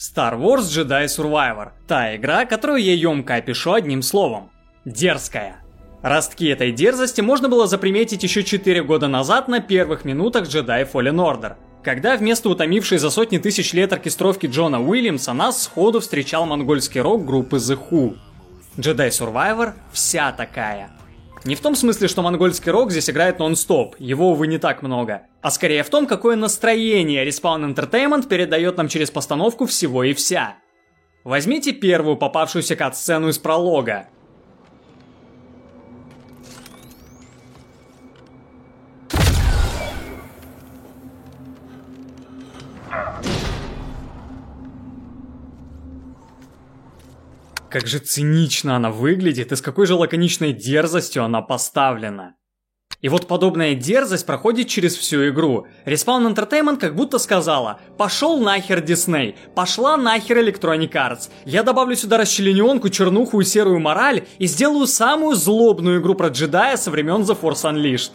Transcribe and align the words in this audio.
Star 0.00 0.38
Wars 0.38 0.68
Jedi 0.70 1.06
Survivor. 1.06 1.70
Та 1.88 2.14
игра, 2.14 2.44
которую 2.44 2.80
я 2.80 2.94
емко 2.94 3.34
опишу 3.34 3.72
одним 3.72 4.02
словом. 4.02 4.48
Дерзкая. 4.84 5.56
Ростки 6.02 6.46
этой 6.46 6.70
дерзости 6.70 7.20
можно 7.20 7.48
было 7.48 7.66
заприметить 7.66 8.22
еще 8.22 8.44
4 8.44 8.84
года 8.84 9.08
назад 9.08 9.48
на 9.48 9.58
первых 9.58 10.04
минутах 10.04 10.44
Jedi 10.44 10.88
Fallen 10.88 11.16
Order. 11.16 11.56
Когда 11.82 12.16
вместо 12.16 12.48
утомившей 12.48 12.98
за 12.98 13.10
сотни 13.10 13.38
тысяч 13.38 13.72
лет 13.72 13.92
оркестровки 13.92 14.46
Джона 14.46 14.80
Уильямса 14.80 15.32
нас 15.32 15.64
сходу 15.64 15.98
встречал 15.98 16.46
монгольский 16.46 17.00
рок 17.00 17.24
группы 17.24 17.56
The 17.56 17.76
Who. 17.90 18.16
Jedi 18.76 19.08
Survivor 19.08 19.72
вся 19.90 20.30
такая. 20.30 20.90
Не 21.44 21.54
в 21.54 21.60
том 21.60 21.74
смысле, 21.74 22.08
что 22.08 22.22
монгольский 22.22 22.70
рок 22.72 22.90
здесь 22.90 23.08
играет 23.08 23.38
нон-стоп, 23.38 23.96
его, 23.98 24.32
увы, 24.32 24.46
не 24.48 24.58
так 24.58 24.82
много. 24.82 25.22
А 25.40 25.50
скорее 25.50 25.82
в 25.82 25.90
том, 25.90 26.06
какое 26.06 26.36
настроение 26.36 27.26
Respawn 27.26 27.74
Entertainment 27.74 28.28
передает 28.28 28.76
нам 28.76 28.88
через 28.88 29.10
постановку 29.10 29.66
всего 29.66 30.04
и 30.04 30.14
вся. 30.14 30.56
Возьмите 31.24 31.72
первую 31.72 32.16
попавшуюся 32.16 32.74
кат-сцену 32.74 33.28
из 33.28 33.38
пролога. 33.38 34.08
Как 47.70 47.86
же 47.86 47.98
цинично 47.98 48.76
она 48.76 48.90
выглядит 48.90 49.52
и 49.52 49.56
с 49.56 49.60
какой 49.60 49.86
же 49.86 49.94
лаконичной 49.94 50.52
дерзостью 50.52 51.24
она 51.24 51.42
поставлена. 51.42 52.34
И 53.02 53.08
вот 53.08 53.28
подобная 53.28 53.74
дерзость 53.74 54.26
проходит 54.26 54.68
через 54.68 54.96
всю 54.96 55.28
игру. 55.28 55.66
Respawn 55.84 56.34
Entertainment 56.34 56.78
как 56.78 56.96
будто 56.96 57.18
сказала 57.18 57.78
«Пошел 57.96 58.40
нахер 58.40 58.80
Дисней, 58.80 59.36
пошла 59.54 59.96
нахер 59.96 60.38
Electronic 60.38 60.90
Arts, 60.92 61.30
я 61.44 61.62
добавлю 61.62 61.94
сюда 61.94 62.16
расчлененку, 62.16 62.88
чернуху 62.88 63.40
и 63.40 63.44
серую 63.44 63.78
мораль 63.78 64.26
и 64.38 64.46
сделаю 64.46 64.86
самую 64.86 65.36
злобную 65.36 66.00
игру 66.00 66.14
про 66.14 66.28
джедая 66.28 66.76
со 66.76 66.90
времен 66.90 67.22
The 67.22 67.38
Force 67.40 67.70
Unleashed». 67.70 68.12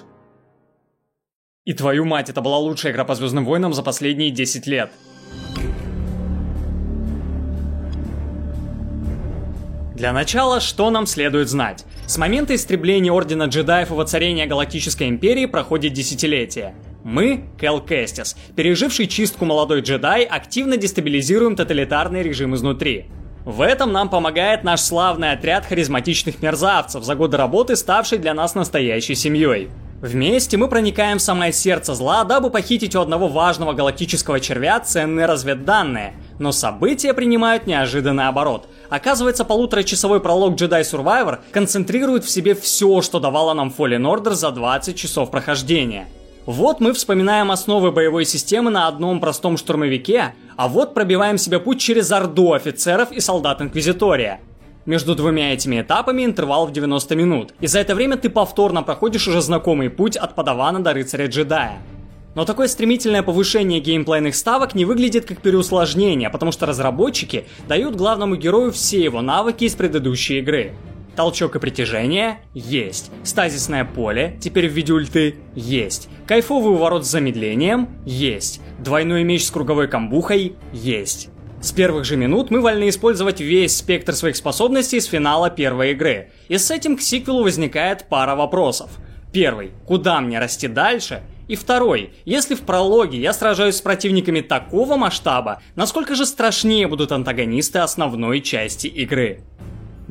И 1.63 1.73
твою 1.73 2.03
мать, 2.03 2.29
это 2.29 2.41
была 2.41 2.57
лучшая 2.57 2.91
игра 2.91 3.05
по 3.05 3.15
Звездным 3.15 3.45
войнам 3.45 3.73
за 3.73 3.83
последние 3.83 4.31
10 4.31 4.67
лет. 4.67 4.91
Для 10.03 10.11
начала, 10.11 10.59
что 10.59 10.89
нам 10.89 11.05
следует 11.05 11.47
знать? 11.47 11.85
С 12.07 12.17
момента 12.17 12.53
истребления 12.53 13.09
Ордена 13.09 13.43
Джедаев 13.43 13.89
и 13.89 13.93
воцарения 13.93 14.45
Галактической 14.45 15.07
Империи 15.07 15.45
проходит 15.45 15.93
десятилетие. 15.93 16.75
Мы, 17.05 17.45
Кел 17.57 17.79
Кестис, 17.79 18.35
переживший 18.53 19.07
чистку 19.07 19.45
молодой 19.45 19.79
джедай, 19.79 20.25
активно 20.25 20.75
дестабилизируем 20.75 21.55
тоталитарный 21.55 22.21
режим 22.21 22.53
изнутри. 22.53 23.05
В 23.45 23.61
этом 23.61 23.93
нам 23.93 24.09
помогает 24.09 24.65
наш 24.65 24.81
славный 24.81 25.31
отряд 25.31 25.65
харизматичных 25.65 26.41
мерзавцев, 26.41 27.01
за 27.01 27.15
годы 27.15 27.37
работы 27.37 27.77
ставший 27.77 28.17
для 28.17 28.33
нас 28.33 28.55
настоящей 28.55 29.15
семьей. 29.15 29.69
Вместе 30.03 30.57
мы 30.57 30.67
проникаем 30.67 31.17
в 31.17 31.21
самое 31.21 31.53
сердце 31.53 31.95
зла, 31.95 32.25
дабы 32.25 32.49
похитить 32.49 32.93
у 32.93 32.99
одного 32.99 33.29
важного 33.29 33.71
галактического 33.71 34.41
червя 34.41 34.81
ценные 34.81 35.25
разведданные. 35.27 36.15
Но 36.39 36.51
события 36.51 37.13
принимают 37.13 37.67
неожиданный 37.67 38.27
оборот. 38.27 38.67
Оказывается, 38.89 39.45
полуторачасовой 39.45 40.19
пролог 40.19 40.59
Jedi 40.59 40.81
Survivor 40.81 41.39
концентрирует 41.53 42.25
в 42.25 42.29
себе 42.29 42.53
все, 42.53 43.01
что 43.01 43.21
давало 43.21 43.53
нам 43.53 43.73
Fallen 43.75 44.01
Order 44.01 44.33
за 44.33 44.51
20 44.51 44.97
часов 44.97 45.31
прохождения. 45.31 46.09
Вот 46.45 46.81
мы 46.81 46.91
вспоминаем 46.91 47.49
основы 47.49 47.93
боевой 47.93 48.25
системы 48.25 48.71
на 48.71 48.89
одном 48.89 49.21
простом 49.21 49.55
штурмовике, 49.55 50.35
а 50.57 50.67
вот 50.67 50.93
пробиваем 50.93 51.37
себе 51.37 51.59
путь 51.59 51.79
через 51.79 52.11
орду 52.11 52.51
офицеров 52.51 53.13
и 53.13 53.21
солдат 53.21 53.61
Инквизитория. 53.61 54.41
Между 54.85 55.15
двумя 55.15 55.53
этими 55.53 55.81
этапами 55.81 56.25
интервал 56.25 56.67
в 56.67 56.73
90 56.73 57.15
минут, 57.15 57.53
и 57.61 57.67
за 57.67 57.79
это 57.79 57.95
время 57.95 58.17
ты 58.17 58.29
повторно 58.29 58.83
проходишь 58.83 59.27
уже 59.29 59.41
знакомый 59.41 59.89
путь 59.89 60.17
от 60.17 60.35
подавана 60.35 60.83
до 60.83 60.91
рыцаря-джедая. 60.91 61.77
Но 62.35 62.43
такое 62.43 62.67
стремительное 62.67 63.23
повышение 63.23 63.79
геймплейных 63.79 64.35
ставок 64.35 64.75
не 64.75 64.83
выглядит 64.83 65.25
как 65.25 65.39
переусложнение, 65.39 66.29
потому 66.29 66.51
что 66.51 66.65
разработчики 66.65 67.45
дают 67.67 67.95
главному 67.95 68.35
герою 68.35 68.73
все 68.73 69.01
его 69.01 69.21
навыки 69.21 69.63
из 69.63 69.75
предыдущей 69.75 70.39
игры. 70.39 70.73
Толчок 71.15 71.55
и 71.55 71.59
притяжение– 71.59 72.39
есть. 72.55 73.11
Стазисное 73.23 73.85
поле, 73.85 74.37
теперь 74.41 74.67
в 74.67 74.73
виде 74.73 74.91
ульты– 74.93 75.35
есть. 75.55 76.09
Кайфовый 76.25 76.73
уворот 76.73 77.05
с 77.05 77.09
замедлением– 77.09 77.87
есть. 78.05 78.61
Двойной 78.79 79.23
меч 79.23 79.45
с 79.45 79.51
круговой 79.51 79.87
камбухой– 79.87 80.55
есть. 80.73 81.29
С 81.63 81.71
первых 81.71 82.03
же 82.03 82.17
минут 82.17 82.51
мы 82.51 82.59
вольны 82.59 82.89
использовать 82.89 83.39
весь 83.39 83.77
спектр 83.77 84.13
своих 84.13 84.35
способностей 84.35 84.99
с 84.99 85.05
финала 85.05 85.49
первой 85.49 85.91
игры. 85.91 86.29
И 86.49 86.57
с 86.57 86.69
этим 86.69 86.97
к 86.97 87.01
сиквелу 87.01 87.41
возникает 87.43 88.09
пара 88.09 88.35
вопросов. 88.35 88.91
Первый– 89.31 89.71
куда 89.87 90.19
мне 90.19 90.39
расти 90.39 90.67
дальше? 90.67 91.23
И 91.47 91.55
второй, 91.55 92.15
если 92.25 92.55
в 92.55 92.63
прологе 92.63 93.17
я 93.17 93.31
сражаюсь 93.31 93.77
с 93.77 93.81
противниками 93.81 94.41
такого 94.41 94.97
масштаба, 94.97 95.61
насколько 95.75 96.15
же 96.15 96.25
страшнее 96.25 96.89
будут 96.89 97.13
антагонисты 97.13 97.79
основной 97.79 98.41
части 98.41 98.87
игры? 98.87 99.39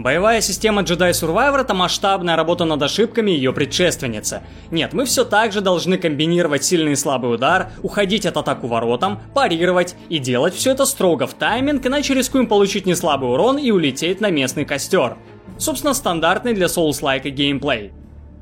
Боевая 0.03 0.41
система 0.41 0.83
Jedi 0.83 1.13
Survivor 1.13 1.61
это 1.61 1.75
масштабная 1.75 2.35
работа 2.35 2.65
над 2.65 2.83
ошибками 2.83 3.31
ее 3.31 3.53
предшественницы. 3.53 4.43
Нет, 4.73 4.95
мы 4.95 5.05
все 5.05 5.25
так 5.25 5.53
же 5.53 5.61
должны 5.61 5.97
комбинировать 5.97 6.65
сильный 6.65 6.93
и 6.93 6.97
слабый 6.97 7.33
удар, 7.33 7.71
уходить 7.83 8.27
от 8.27 8.37
атаку 8.37 8.67
воротам, 8.67 9.21
парировать 9.33 9.95
и 10.09 10.19
делать 10.19 10.55
все 10.55 10.73
это 10.73 10.87
строго 10.87 11.29
в 11.29 11.35
тайминг, 11.35 11.87
иначе 11.87 12.15
рискуем 12.15 12.49
получить 12.49 12.85
неслабый 12.85 13.31
урон 13.31 13.59
и 13.59 13.71
улететь 13.71 14.21
на 14.21 14.31
местный 14.31 14.65
костер. 14.65 15.19
Собственно, 15.57 15.95
стандартный 15.95 16.55
для 16.55 16.67
Souls-like 16.67 17.31
геймплей. 17.31 17.93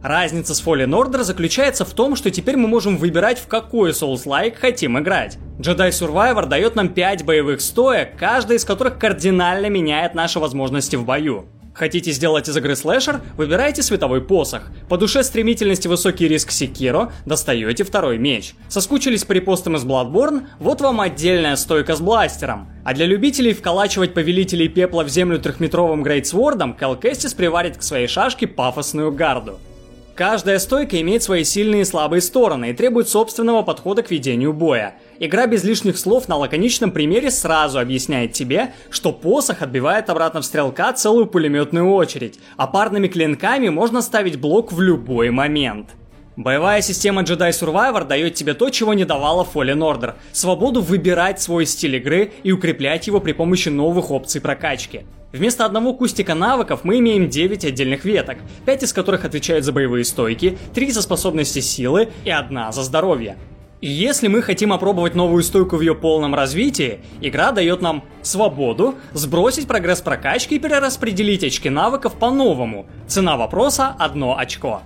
Разница 0.02 0.54
с 0.54 0.64
Fallen 0.64 0.90
Order 0.90 1.22
заключается 1.24 1.84
в 1.84 1.92
том, 1.92 2.16
что 2.16 2.30
теперь 2.30 2.56
мы 2.56 2.68
можем 2.68 2.96
выбирать, 2.96 3.38
в 3.38 3.46
какой 3.46 3.90
Souls-like 3.90 4.56
хотим 4.56 4.98
играть. 4.98 5.36
Jedi 5.58 5.90
Survivor 5.90 6.46
дает 6.46 6.74
нам 6.74 6.88
5 6.88 7.26
боевых 7.26 7.60
стоек, 7.60 8.16
каждая 8.18 8.56
из 8.56 8.64
которых 8.64 8.98
кардинально 8.98 9.66
меняет 9.66 10.14
наши 10.14 10.40
возможности 10.40 10.96
в 10.96 11.04
бою. 11.04 11.44
Хотите 11.74 12.12
сделать 12.12 12.48
из 12.48 12.56
игры 12.56 12.76
слэшер? 12.76 13.20
Выбирайте 13.36 13.82
световой 13.82 14.22
посох. 14.22 14.70
По 14.88 14.96
душе 14.96 15.22
стремительности 15.22 15.86
высокий 15.86 16.28
риск 16.28 16.50
Секиро, 16.50 17.12
достаете 17.26 17.84
второй 17.84 18.16
меч. 18.16 18.54
Соскучились 18.68 19.24
по 19.24 19.32
репостам 19.32 19.76
из 19.76 19.84
Bloodborne? 19.84 20.46
Вот 20.58 20.80
вам 20.80 21.00
отдельная 21.00 21.56
стойка 21.56 21.94
с 21.94 22.00
бластером. 22.00 22.68
А 22.84 22.94
для 22.94 23.04
любителей 23.04 23.52
вколачивать 23.52 24.14
повелителей 24.14 24.68
пепла 24.68 25.04
в 25.04 25.08
землю 25.10 25.38
трехметровым 25.38 26.02
грейтсвордом, 26.02 26.72
Калкестис 26.72 27.34
приварит 27.34 27.76
к 27.76 27.82
своей 27.82 28.08
шашке 28.08 28.46
пафосную 28.46 29.12
гарду. 29.12 29.58
Каждая 30.20 30.58
стойка 30.58 31.00
имеет 31.00 31.22
свои 31.22 31.44
сильные 31.44 31.80
и 31.80 31.84
слабые 31.86 32.20
стороны 32.20 32.68
и 32.68 32.72
требует 32.74 33.08
собственного 33.08 33.62
подхода 33.62 34.02
к 34.02 34.10
ведению 34.10 34.52
боя. 34.52 34.96
Игра 35.18 35.46
без 35.46 35.64
лишних 35.64 35.96
слов 35.96 36.28
на 36.28 36.36
лаконичном 36.36 36.90
примере 36.90 37.30
сразу 37.30 37.78
объясняет 37.78 38.34
тебе, 38.34 38.74
что 38.90 39.14
посох 39.14 39.62
отбивает 39.62 40.10
обратно 40.10 40.42
в 40.42 40.44
стрелка 40.44 40.92
целую 40.92 41.24
пулеметную 41.24 41.90
очередь, 41.90 42.38
а 42.58 42.66
парными 42.66 43.08
клинками 43.08 43.70
можно 43.70 44.02
ставить 44.02 44.38
блок 44.38 44.72
в 44.72 44.82
любой 44.82 45.30
момент. 45.30 45.88
Боевая 46.40 46.80
система 46.80 47.20
Jedi 47.20 47.50
Survivor 47.50 48.06
дает 48.06 48.32
тебе 48.32 48.54
то, 48.54 48.70
чего 48.70 48.94
не 48.94 49.04
давала 49.04 49.44
Fallen 49.44 49.80
Order– 49.80 50.14
свободу 50.32 50.80
выбирать 50.80 51.38
свой 51.38 51.66
стиль 51.66 51.96
игры 51.96 52.32
и 52.42 52.50
укреплять 52.50 53.06
его 53.06 53.20
при 53.20 53.32
помощи 53.32 53.68
новых 53.68 54.10
опций 54.10 54.40
прокачки. 54.40 55.02
Вместо 55.34 55.66
одного 55.66 55.92
кустика 55.92 56.34
навыков 56.34 56.80
мы 56.82 57.00
имеем 57.00 57.28
9 57.28 57.66
отдельных 57.66 58.06
веток, 58.06 58.38
5 58.64 58.84
из 58.84 58.94
которых 58.94 59.26
отвечают 59.26 59.66
за 59.66 59.72
боевые 59.72 60.02
стойки, 60.06 60.56
3 60.72 60.92
за 60.92 61.02
способности 61.02 61.58
силы 61.58 62.08
и 62.24 62.30
одна 62.30 62.72
за 62.72 62.84
здоровье. 62.84 63.36
И 63.82 63.88
если 63.88 64.28
мы 64.28 64.40
хотим 64.40 64.72
опробовать 64.72 65.14
новую 65.14 65.42
стойку 65.42 65.76
в 65.76 65.82
ее 65.82 65.94
полном 65.94 66.34
развитии, 66.34 67.00
игра 67.20 67.52
дает 67.52 67.82
нам 67.82 68.02
свободу 68.22 68.94
сбросить 69.12 69.68
прогресс 69.68 70.00
прокачки 70.00 70.54
и 70.54 70.58
перераспределить 70.58 71.44
очки 71.44 71.68
навыков 71.68 72.14
по-новому. 72.14 72.86
Цена 73.06 73.36
вопроса– 73.36 73.94
одно 73.98 74.38
очко. 74.38 74.80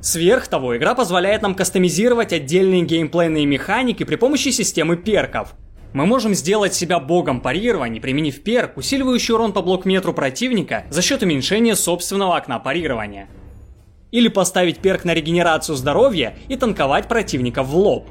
Сверх 0.00 0.48
того, 0.48 0.76
игра 0.76 0.94
позволяет 0.94 1.42
нам 1.42 1.54
кастомизировать 1.54 2.32
отдельные 2.32 2.82
геймплейные 2.82 3.46
механики 3.46 4.04
при 4.04 4.16
помощи 4.16 4.50
системы 4.50 4.96
перков– 4.96 5.54
мы 5.96 6.04
можем 6.04 6.34
сделать 6.34 6.74
себя 6.74 7.00
богом 7.00 7.40
парирования, 7.40 8.02
применив 8.02 8.42
перк, 8.42 8.76
усиливающий 8.76 9.32
урон 9.32 9.54
по 9.54 9.62
блокметру 9.62 10.12
противника 10.12 10.84
за 10.90 11.00
счет 11.00 11.22
уменьшения 11.22 11.74
собственного 11.74 12.36
окна 12.36 12.58
парирования. 12.58 13.28
Или 14.10 14.28
поставить 14.28 14.80
перк 14.80 15.04
на 15.04 15.14
регенерацию 15.14 15.74
здоровья 15.74 16.36
и 16.48 16.56
танковать 16.56 17.08
противника 17.08 17.62
в 17.62 17.74
лоб. 17.74 18.10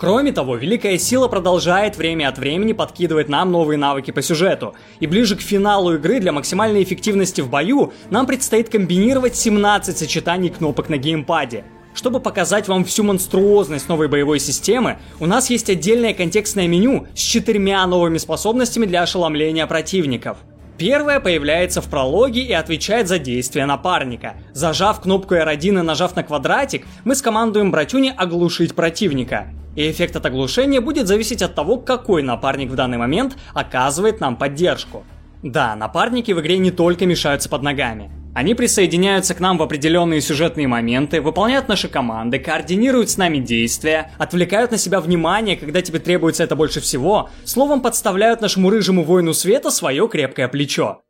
Кроме 0.00 0.32
того, 0.32 0.56
Великая 0.56 0.96
Сила 0.96 1.28
продолжает 1.28 1.98
время 1.98 2.28
от 2.28 2.38
времени 2.38 2.72
подкидывать 2.72 3.28
нам 3.28 3.52
новые 3.52 3.76
навыки 3.76 4.12
по 4.12 4.22
сюжету, 4.22 4.74
и 4.98 5.06
ближе 5.06 5.36
к 5.36 5.42
финалу 5.42 5.96
игры 5.96 6.20
для 6.20 6.32
максимальной 6.32 6.82
эффективности 6.82 7.42
в 7.42 7.50
бою 7.50 7.92
нам 8.08 8.26
предстоит 8.26 8.70
комбинировать 8.70 9.36
17 9.36 9.98
сочетаний 9.98 10.48
кнопок 10.48 10.88
на 10.88 10.96
геймпаде– 10.96 11.64
Чтобы 11.92 12.20
показать 12.20 12.68
вам 12.68 12.84
всю 12.84 13.02
монструозность 13.02 13.88
новой 13.88 14.08
боевой 14.08 14.38
системы, 14.38 14.98
у 15.18 15.26
нас 15.26 15.50
есть 15.50 15.68
отдельное 15.68 16.14
контекстное 16.14 16.68
меню 16.68 17.06
с 17.14 17.20
четырьмя 17.20 17.86
новыми 17.86 18.18
способностями 18.18 18.86
для 18.86 19.02
ошеломления 19.02 19.66
противников. 19.66 20.38
Первая 20.80 21.20
появляется 21.20 21.82
в 21.82 21.90
прологе 21.90 22.40
и 22.40 22.54
отвечает 22.54 23.06
за 23.06 23.18
действия 23.18 23.66
напарника. 23.66 24.36
Зажав 24.54 25.02
кнопку 25.02 25.34
R1 25.34 25.68
и 25.68 25.82
нажав 25.82 26.16
на 26.16 26.22
квадратик, 26.22 26.86
мы 27.04 27.14
скомандуем 27.14 27.70
братюне 27.70 28.12
оглушить 28.12 28.74
противника. 28.74 29.48
И 29.76 29.90
эффект 29.90 30.16
от 30.16 30.24
оглушения 30.24 30.80
будет 30.80 31.06
зависеть 31.06 31.42
от 31.42 31.54
того, 31.54 31.76
какой 31.76 32.22
напарник 32.22 32.70
в 32.70 32.76
данный 32.76 32.96
момент 32.96 33.36
оказывает 33.52 34.20
нам 34.20 34.36
поддержку. 34.36 35.04
Да, 35.42 35.76
напарники 35.76 36.32
в 36.32 36.40
игре 36.40 36.56
не 36.56 36.70
только 36.70 37.04
мешаются 37.04 37.50
под 37.50 37.60
ногами. 37.62 38.10
Они 38.32 38.54
присоединяются 38.54 39.34
к 39.34 39.40
нам 39.40 39.58
в 39.58 39.62
определенные 39.62 40.20
сюжетные 40.20 40.68
моменты, 40.68 41.20
выполняют 41.20 41.66
наши 41.66 41.88
команды, 41.88 42.38
координируют 42.38 43.10
с 43.10 43.16
нами 43.16 43.38
действия, 43.38 44.12
отвлекают 44.18 44.70
на 44.70 44.78
себя 44.78 45.00
внимание, 45.00 45.56
когда 45.56 45.82
тебе 45.82 45.98
требуется 45.98 46.44
это 46.44 46.54
больше 46.54 46.80
всего, 46.80 47.28
словом 47.44 47.80
подставляют 47.80 48.40
нашему 48.40 48.70
рыжему 48.70 49.02
воину 49.02 49.34
света 49.34 49.72
свое 49.72 50.06
крепкое 50.08 50.46
плечо. 50.46 51.02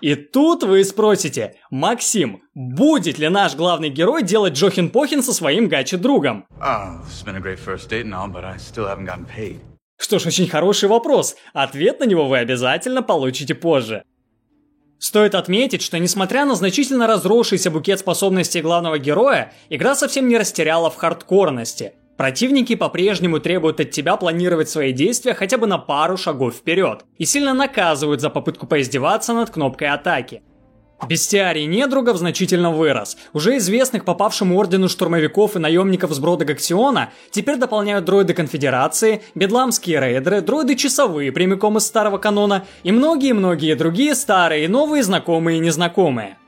И 0.00 0.14
тут 0.14 0.62
вы 0.62 0.84
спросите, 0.84 1.56
Максим, 1.70 2.42
будет 2.54 3.18
ли 3.18 3.28
наш 3.28 3.56
главный 3.56 3.88
герой 3.88 4.22
делать 4.22 4.52
Джохин-Похин 4.52 5.22
со 5.22 5.32
своим 5.32 5.68
гачи-другом? 5.68 6.46
Oh. 6.60 7.00
Что 9.98 10.18
ж, 10.18 10.26
очень 10.26 10.48
хороший 10.48 10.88
вопрос. 10.88 11.36
Ответ 11.54 11.98
на 11.98 12.04
него 12.04 12.28
вы 12.28 12.38
обязательно 12.38 13.02
получите 13.02 13.54
позже. 13.54 14.04
Стоит 14.98 15.34
отметить, 15.34 15.82
что 15.82 15.98
несмотря 15.98 16.44
на 16.46 16.54
значительно 16.54 17.06
разросшийся 17.06 17.70
букет 17.70 18.00
способностей 18.00 18.62
главного 18.62 18.98
героя, 18.98 19.52
игра 19.68 19.94
совсем 19.94 20.28
не 20.28 20.38
растеряла 20.38 20.90
в 20.90 20.96
хардкорности. 20.96 21.92
Противники 22.16 22.74
по-прежнему 22.74 23.40
требуют 23.40 23.78
от 23.78 23.90
тебя 23.90 24.16
планировать 24.16 24.70
свои 24.70 24.92
действия 24.92 25.34
хотя 25.34 25.58
бы 25.58 25.66
на 25.66 25.76
пару 25.76 26.16
шагов 26.16 26.54
вперед 26.54 27.04
и 27.18 27.26
сильно 27.26 27.52
наказывают 27.52 28.22
за 28.22 28.30
попытку 28.30 28.66
поиздеваться 28.66 29.34
над 29.34 29.50
кнопкой 29.50 29.88
атаки. 29.88 30.42
Бестиарий 31.08 31.66
недругов 31.66 32.16
значительно 32.16 32.70
вырос. 32.70 33.16
Уже 33.34 33.58
известных 33.58 34.04
попавшему 34.04 34.56
ордену 34.56 34.88
штурмовиков 34.88 35.54
и 35.54 35.58
наемников 35.58 36.10
с 36.12 36.18
брода 36.18 36.46
теперь 37.30 37.58
дополняют 37.58 38.06
дроиды 38.06 38.32
Конфедерации, 38.32 39.22
бедламские 39.34 40.00
рейдеры, 40.00 40.40
дроиды 40.40 40.74
часовые 40.74 41.32
прямиком 41.32 41.76
из 41.76 41.86
старого 41.86 42.18
канона 42.18 42.64
и 42.82 42.92
многие-многие 42.92 43.74
другие 43.74 44.14
старые 44.14 44.68
новые 44.68 45.02
знакомые 45.02 45.58
и 45.58 45.60
незнакомые. 45.60 46.38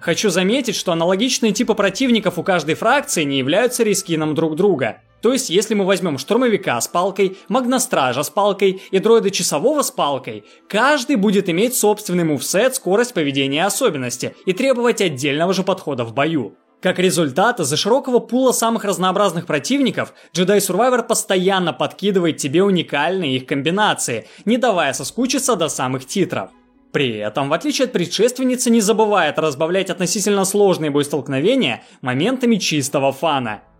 Хочу 0.00 0.30
заметить, 0.30 0.74
что 0.74 0.90
аналогичные 0.92 1.52
типы 1.52 1.74
противников 1.74 2.38
у 2.38 2.42
каждой 2.42 2.74
фракции 2.74 3.22
не 3.22 3.38
являются 3.38 3.84
рискином 3.84 4.34
друг 4.34 4.56
друга– 4.56 4.98
то 5.22 5.32
есть, 5.32 5.50
если 5.50 5.74
мы 5.74 5.84
возьмем 5.84 6.18
штурмовика 6.18 6.80
с 6.80 6.88
палкой, 6.88 7.38
магностража 7.48 8.24
с 8.24 8.30
палкой 8.30 8.82
и 8.90 8.98
дроида 8.98 9.30
часового 9.30 9.82
с 9.82 9.92
палкой, 9.92 10.44
каждый 10.68 11.14
будет 11.14 11.48
иметь 11.48 11.76
собственный 11.76 12.24
мувсет, 12.24 12.74
скорость 12.74 13.14
поведения 13.14 13.58
и 13.58 13.60
особенности, 13.60 14.34
и 14.46 14.52
требовать 14.52 15.00
отдельного 15.00 15.54
же 15.54 15.62
подхода 15.62 16.04
в 16.04 16.12
бою. 16.12 16.56
Как 16.80 16.98
результат, 16.98 17.60
из-за 17.60 17.76
широкого 17.76 18.18
пула 18.18 18.50
самых 18.50 18.84
разнообразных 18.84 19.46
противников, 19.46 20.12
Jedi 20.34 20.56
Survivor 20.56 21.06
постоянно 21.06 21.72
подкидывает 21.72 22.38
тебе 22.38 22.64
уникальные 22.64 23.36
их 23.36 23.46
комбинации, 23.46 24.26
не 24.44 24.56
давая 24.56 24.92
соскучиться 24.92 25.54
до 25.54 25.68
самых 25.68 26.04
титров. 26.04 26.50
При 26.90 27.16
этом, 27.18 27.48
в 27.48 27.52
отличие 27.52 27.84
от 27.84 27.92
предшественницы, 27.92 28.70
не 28.70 28.80
забывает 28.80 29.38
разбавлять 29.38 29.88
относительно 29.88 30.44
сложные 30.44 30.90
боестолкновения 30.90 31.84
моментами 32.00 32.56
чистого 32.56 33.12
фана– 33.12 33.62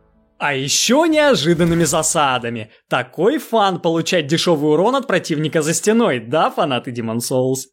а 0.42 0.54
еще 0.54 1.06
неожиданными 1.08 1.84
засадами. 1.84 2.72
Такой 2.88 3.38
фан 3.38 3.78
получать 3.78 4.26
дешевый 4.26 4.72
урон 4.72 4.96
от 4.96 5.06
противника 5.06 5.62
за 5.62 5.72
стеной, 5.72 6.18
да, 6.18 6.50
фанаты 6.50 6.90
Demon's 6.90 7.18
Souls? 7.18 7.68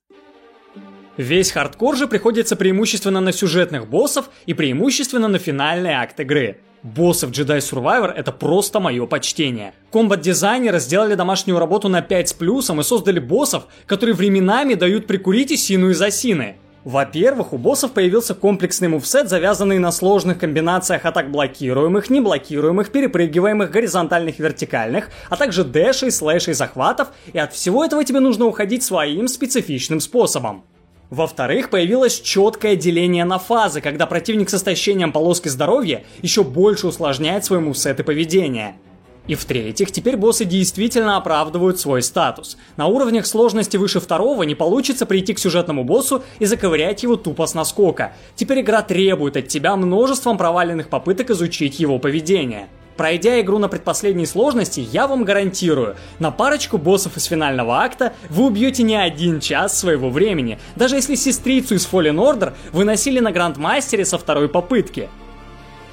Весь 1.18 1.52
хардкор 1.52 1.98
же 1.98 2.08
приходится 2.08 2.56
преимущественно 2.56 3.22
на 3.22 3.32
сюжетных 3.32 3.90
боссов 3.90 4.30
и 4.46 4.54
преимущественно 4.54 5.28
на 5.28 5.40
финальный 5.40 5.94
акт 5.94 6.20
игры. 6.20 6.62
Боссы 6.84 7.26
в 7.26 7.32
Jedi 7.32 7.58
Survivor 7.58 8.14
это 8.14 8.32
просто 8.32 8.80
мое 8.80 9.08
почтение. 9.08 9.74
Combat 9.92 10.25
-дизайнеры 10.25 10.80
сделали 10.80 11.16
домашнюю 11.16 11.58
работу 11.58 11.90
на 11.90 12.04
5 12.04 12.30
с 12.30 12.34
плюсом 12.34 12.82
и 12.82 12.84
создали 12.84 13.20
боссов, 13.20 13.64
которые 13.88 14.14
временами 14.14 14.76
дают 14.76 15.08
прикурить 15.08 15.50
Иссину 15.50 15.90
из 15.90 16.00
Асины. 16.04 16.58
Во-первых, 16.90 17.54
у 17.54 17.60
боссов 17.60 17.92
появился 17.92 18.34
комплексный 18.34 18.88
мувсет, 18.88 19.30
завязанный 19.30 19.78
на 19.78 19.92
сложных 19.92 20.40
комбинациях 20.40 21.06
атак 21.06 21.30
блокируемых, 21.30 22.10
неблокируемых, 22.10 22.92
перепрыгиваемых, 22.92 23.70
горизонтальных, 23.70 24.40
вертикальных, 24.40 25.12
а 25.30 25.36
также 25.36 25.64
дэшей, 25.64 26.12
слэшей, 26.12 26.56
захватов, 26.56 27.10
и 27.32 27.38
от 27.38 27.54
всего 27.54 27.86
этого 27.86 28.04
тебе 28.04 28.20
нужно 28.20 28.46
уходить 28.48 28.82
своим 28.82 29.28
специфичным 29.28 30.00
способом. 30.00 30.64
Во-вторых, 31.12 31.70
появилось 31.70 32.20
четкое 32.20 32.76
деление 32.76 33.24
на 33.24 33.38
фазы, 33.38 33.82
когда 33.82 34.08
противник 34.08 34.50
с 34.50 34.56
истощением 34.56 35.12
полоски 35.12 35.48
здоровья 35.48 36.04
еще 36.24 36.44
больше 36.44 36.88
усложняет 36.88 37.46
свой 37.46 37.60
мувсет 37.60 38.00
и 38.00 38.04
поведение. 38.04 38.78
И 39.28 39.36
в-третьих, 39.36 39.92
теперь 39.92 40.18
боссы 40.18 40.44
действительно 40.44 41.18
оправдывают 41.18 41.80
свой 41.80 42.02
статус. 42.02 42.58
На 42.78 42.88
уровнях 42.88 43.28
сложности 43.28 43.78
выше 43.78 44.00
второго 44.00 44.44
не 44.44 44.56
получится 44.56 45.06
прийти 45.06 45.34
к 45.34 45.40
сюжетному 45.40 45.84
боссу 45.84 46.24
и 46.40 46.46
заковырять 46.46 47.04
его 47.04 47.16
тупо 47.16 47.46
с 47.46 47.54
наскока. 47.54 48.14
Теперь 48.36 48.62
игра 48.62 48.82
требует 48.82 49.38
от 49.38 49.48
тебя 49.48 49.76
множеством 49.76 50.38
проваленных 50.38 50.90
попыток 50.90 51.30
изучить 51.30 51.80
его 51.80 52.00
поведение. 52.00 52.70
Пройдя 53.00 53.40
игру 53.40 53.60
на 53.60 53.70
предпоследней 53.70 54.26
сложности, 54.26 54.82
я 54.92 55.08
вам 55.08 55.24
гарантирую, 55.24 55.96
на 56.20 56.32
парочку 56.32 56.78
боссов 56.78 57.16
из 57.16 57.24
финального 57.24 57.82
акта 57.82 58.12
вы 58.30 58.48
убьете 58.48 58.84
не 58.84 58.98
один 58.98 59.40
час 59.40 59.80
своего 59.80 60.10
времени, 60.10 60.60
даже 60.76 60.98
если 60.98 61.16
сестрицу 61.16 61.76
из 61.76 61.88
Fallen 61.88 62.18
Order 62.18 62.54
выносили 62.74 63.22
на 63.22 63.32
Грандмастере 63.32 64.04
со 64.04 64.18
второй 64.18 64.50
попытки. 64.50 65.08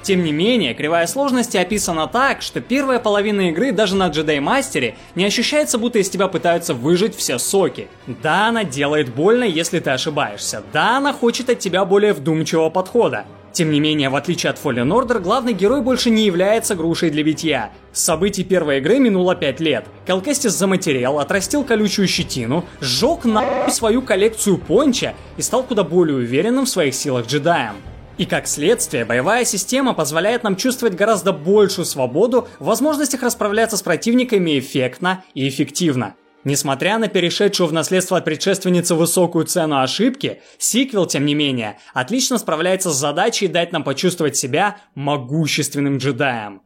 Тем 0.07 0.23
не 0.23 0.31
менее, 0.31 0.73
кривая 0.73 1.05
сложности 1.05 1.57
описана 1.57 2.07
так, 2.07 2.41
что 2.41 2.61
первая 2.61 2.97
половина 2.97 3.49
игры 3.49 3.73
даже 3.73 3.97
на 3.97 4.07
Джедай 4.07 4.39
Мастере 4.39 4.95
не 5.15 5.25
ощущается, 5.25 5.77
будто 5.77 5.99
из 5.99 6.09
тебя 6.09 6.29
пытаются 6.29 6.73
выжить 6.73 7.13
все 7.13 7.37
соки. 7.37 7.89
Да, 8.23 8.47
она 8.47 8.63
делает 8.63 9.13
больно, 9.13 9.43
если 9.43 9.81
ты 9.81 9.89
ошибаешься. 9.89 10.63
Да, 10.71 10.95
она 10.95 11.11
хочет 11.11 11.49
от 11.49 11.59
тебя 11.59 11.83
более 11.83 12.13
вдумчивого 12.13 12.69
подхода. 12.69 13.25
Тем 13.51 13.69
не 13.69 13.81
менее, 13.81 14.07
в 14.07 14.15
отличие 14.15 14.49
от 14.49 14.63
Fallen 14.63 14.87
Order, 14.87 15.19
главный 15.19 15.51
герой 15.51 15.81
больше 15.81 16.09
не 16.09 16.23
является 16.23 16.75
грушей 16.75 17.09
для 17.09 17.23
битья. 17.23 17.73
С 17.91 18.01
событий 18.01 18.45
первой 18.45 18.77
игры 18.77 18.99
минуло 18.99 19.35
5 19.35 19.59
лет. 19.59 19.87
Келкестис 20.05 20.53
заматерел, 20.53 21.19
отрастил 21.19 21.65
колючую 21.65 22.07
щетину, 22.07 22.63
сжег 22.79 23.25
на 23.25 23.69
свою 23.69 24.01
коллекцию 24.01 24.57
понча 24.57 25.15
и 25.35 25.41
стал 25.41 25.63
куда 25.63 25.83
более 25.83 26.15
уверенным 26.15 26.63
в 26.63 26.69
своих 26.69 26.95
силах 26.95 27.27
джедаем. 27.27 27.75
И 28.17 28.25
как 28.25 28.47
следствие, 28.47 29.05
боевая 29.05 29.45
система 29.45 29.93
позволяет 29.93 30.43
нам 30.43 30.55
чувствовать 30.55 30.95
гораздо 30.95 31.33
большую 31.33 31.85
свободу 31.85 32.47
в 32.59 32.65
возможностях 32.65 33.21
расправляться 33.21 33.77
с 33.77 33.83
противниками 33.83 34.57
эффектно 34.57 35.23
и 35.35 35.47
эффективно. 35.47 36.15
Несмотря 36.43 36.97
на 36.97 37.09
перешедшую 37.09 37.67
в 37.67 37.73
наследство 37.73 38.17
от 38.17 38.25
предшественницы 38.25 38.95
высокую 38.95 39.45
цену 39.45 39.81
ошибки, 39.81 40.41
сиквел, 40.57 41.05
тем 41.05 41.25
не 41.25 41.35
менее, 41.35 41.77
отлично 41.93 42.37
справляется 42.37 42.89
с 42.89 42.95
задачей 42.95 43.47
дать 43.47 43.71
нам 43.71 43.83
почувствовать 43.83 44.37
себя 44.37 44.77
могущественным 44.95 45.97
джедаем. 45.97 46.61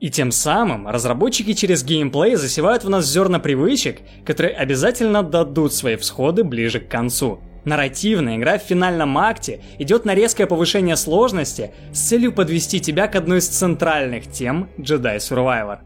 И 0.00 0.08
тем 0.08 0.32
самым 0.32 0.88
разработчики 0.88 1.52
через 1.52 1.84
геймплей 1.84 2.34
засевают 2.34 2.84
в 2.84 2.88
нас 2.88 3.06
зерна 3.06 3.38
привычек, 3.38 4.00
которые 4.24 4.54
обязательно 4.54 5.22
дадут 5.22 5.74
свои 5.74 5.96
всходы 5.96 6.42
ближе 6.42 6.80
к 6.80 6.88
концу. 6.88 7.40
Нарративная 7.70 8.36
игра 8.36 8.58
в 8.58 8.62
финальном 8.62 9.16
акте 9.16 9.62
идет 9.78 10.04
на 10.04 10.12
резкое 10.12 10.48
повышение 10.48 10.96
сложности 10.96 11.72
с 11.92 12.00
целью 12.08 12.32
подвести 12.32 12.80
тебя 12.80 13.06
к 13.06 13.14
одной 13.14 13.38
из 13.38 13.46
центральных 13.46 14.28
тем 14.28 14.68
Jedi 14.76 15.18
Survivor. 15.18 15.78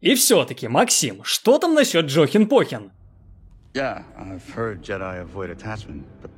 И 0.00 0.14
все-таки, 0.14 0.68
Максим, 0.68 1.24
что 1.24 1.58
там 1.58 1.74
насчет 1.74 2.04
Джохин 2.04 2.46
Похин? 2.46 2.92
Yeah, 3.74 4.04
I've 4.16 4.54
heard 4.54 4.84
Jedi 4.84 5.20
avoid 5.20 5.50
attachment, 5.50 6.04
but 6.22 6.30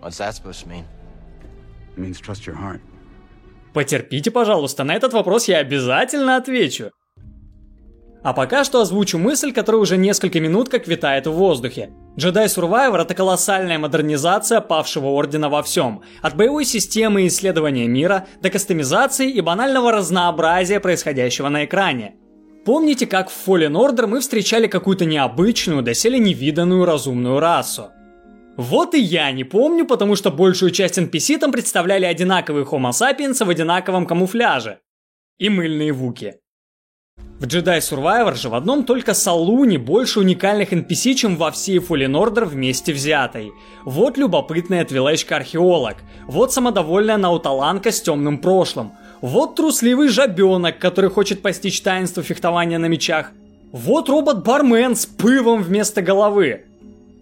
What's 0.00 0.18
that 0.18 0.36
supposed 0.36 0.62
to 0.62 0.68
mean? 0.68 0.84
it 1.96 1.98
means 1.98 2.20
trust 2.20 2.46
your 2.46 2.54
heart. 2.54 2.80
Потерпите, 3.74 4.30
пожалуйста, 4.30 4.84
на 4.84 4.94
этот 4.94 5.12
вопрос 5.12 5.48
я 5.48 5.58
обязательно 5.58 6.36
отвечу. 6.36 6.92
А 8.22 8.32
пока 8.34 8.64
что 8.64 8.80
озвучу 8.80 9.18
мысль, 9.18 9.52
которая 9.52 9.80
уже 9.80 9.96
несколько 9.96 10.40
минут 10.40 10.68
как 10.68 10.86
витает 10.86 11.26
в 11.26 11.32
воздухе. 11.32 11.90
Jedi 12.20 12.44
Survivor 12.48 13.00
это 13.00 13.14
колоссальная 13.14 13.78
модернизация 13.78 14.60
павшего 14.60 15.06
ордена 15.06 15.48
во 15.48 15.62
всем. 15.62 16.02
От 16.20 16.36
боевой 16.36 16.66
системы 16.66 17.22
и 17.22 17.28
исследования 17.28 17.88
мира 17.88 18.26
до 18.42 18.50
кастомизации 18.50 19.30
и 19.30 19.40
банального 19.40 19.90
разнообразия 19.90 20.80
происходящего 20.80 21.48
на 21.48 21.64
экране. 21.64 22.16
Помните, 22.66 23.06
как 23.06 23.30
в 23.30 23.48
Fallen 23.48 23.72
Order 23.72 24.06
мы 24.06 24.20
встречали 24.20 24.66
какую-то 24.66 25.06
необычную, 25.06 25.82
доселе 25.82 26.18
невиданную 26.18 26.84
разумную 26.84 27.40
расу? 27.40 27.88
Вот 28.58 28.94
и 28.94 29.00
я 29.00 29.32
не 29.32 29.44
помню, 29.44 29.86
потому 29.86 30.14
что 30.14 30.30
большую 30.30 30.72
часть 30.72 30.98
NPC 30.98 31.38
там 31.38 31.52
представляли 31.52 32.04
одинаковые 32.04 32.66
Homo 32.66 32.90
sapiens 32.90 33.42
в 33.42 33.48
одинаковом 33.48 34.04
камуфляже. 34.04 34.80
И 35.38 35.48
мыльные 35.48 35.92
вуки. 35.92 36.34
В 37.40 37.44
Jedi 37.44 37.78
Survivor 37.78 38.34
же 38.34 38.50
в 38.50 38.54
одном 38.54 38.84
только 38.84 39.14
салуне 39.14 39.78
больше 39.78 40.20
уникальных 40.20 40.74
NPC, 40.74 41.14
чем 41.14 41.36
во 41.36 41.50
всей 41.50 41.78
Fallen 41.78 42.12
Order 42.12 42.44
вместе 42.44 42.92
взятой. 42.92 43.52
Вот 43.86 44.18
любопытная 44.18 44.84
твилечка-археолог, 44.84 45.96
вот 46.26 46.52
самодовольная 46.52 47.16
науталанка 47.16 47.92
с 47.92 48.02
темным 48.02 48.36
прошлым, 48.36 48.92
вот 49.22 49.54
трусливый 49.54 50.08
жабенок, 50.08 50.78
который 50.78 51.08
хочет 51.08 51.40
постичь 51.40 51.80
таинство 51.80 52.22
фехтования 52.22 52.76
на 52.76 52.86
мечах, 52.86 53.32
вот 53.72 54.10
робот-бармен 54.10 54.94
с 54.94 55.06
пывом 55.06 55.62
вместо 55.62 56.02
головы, 56.02 56.66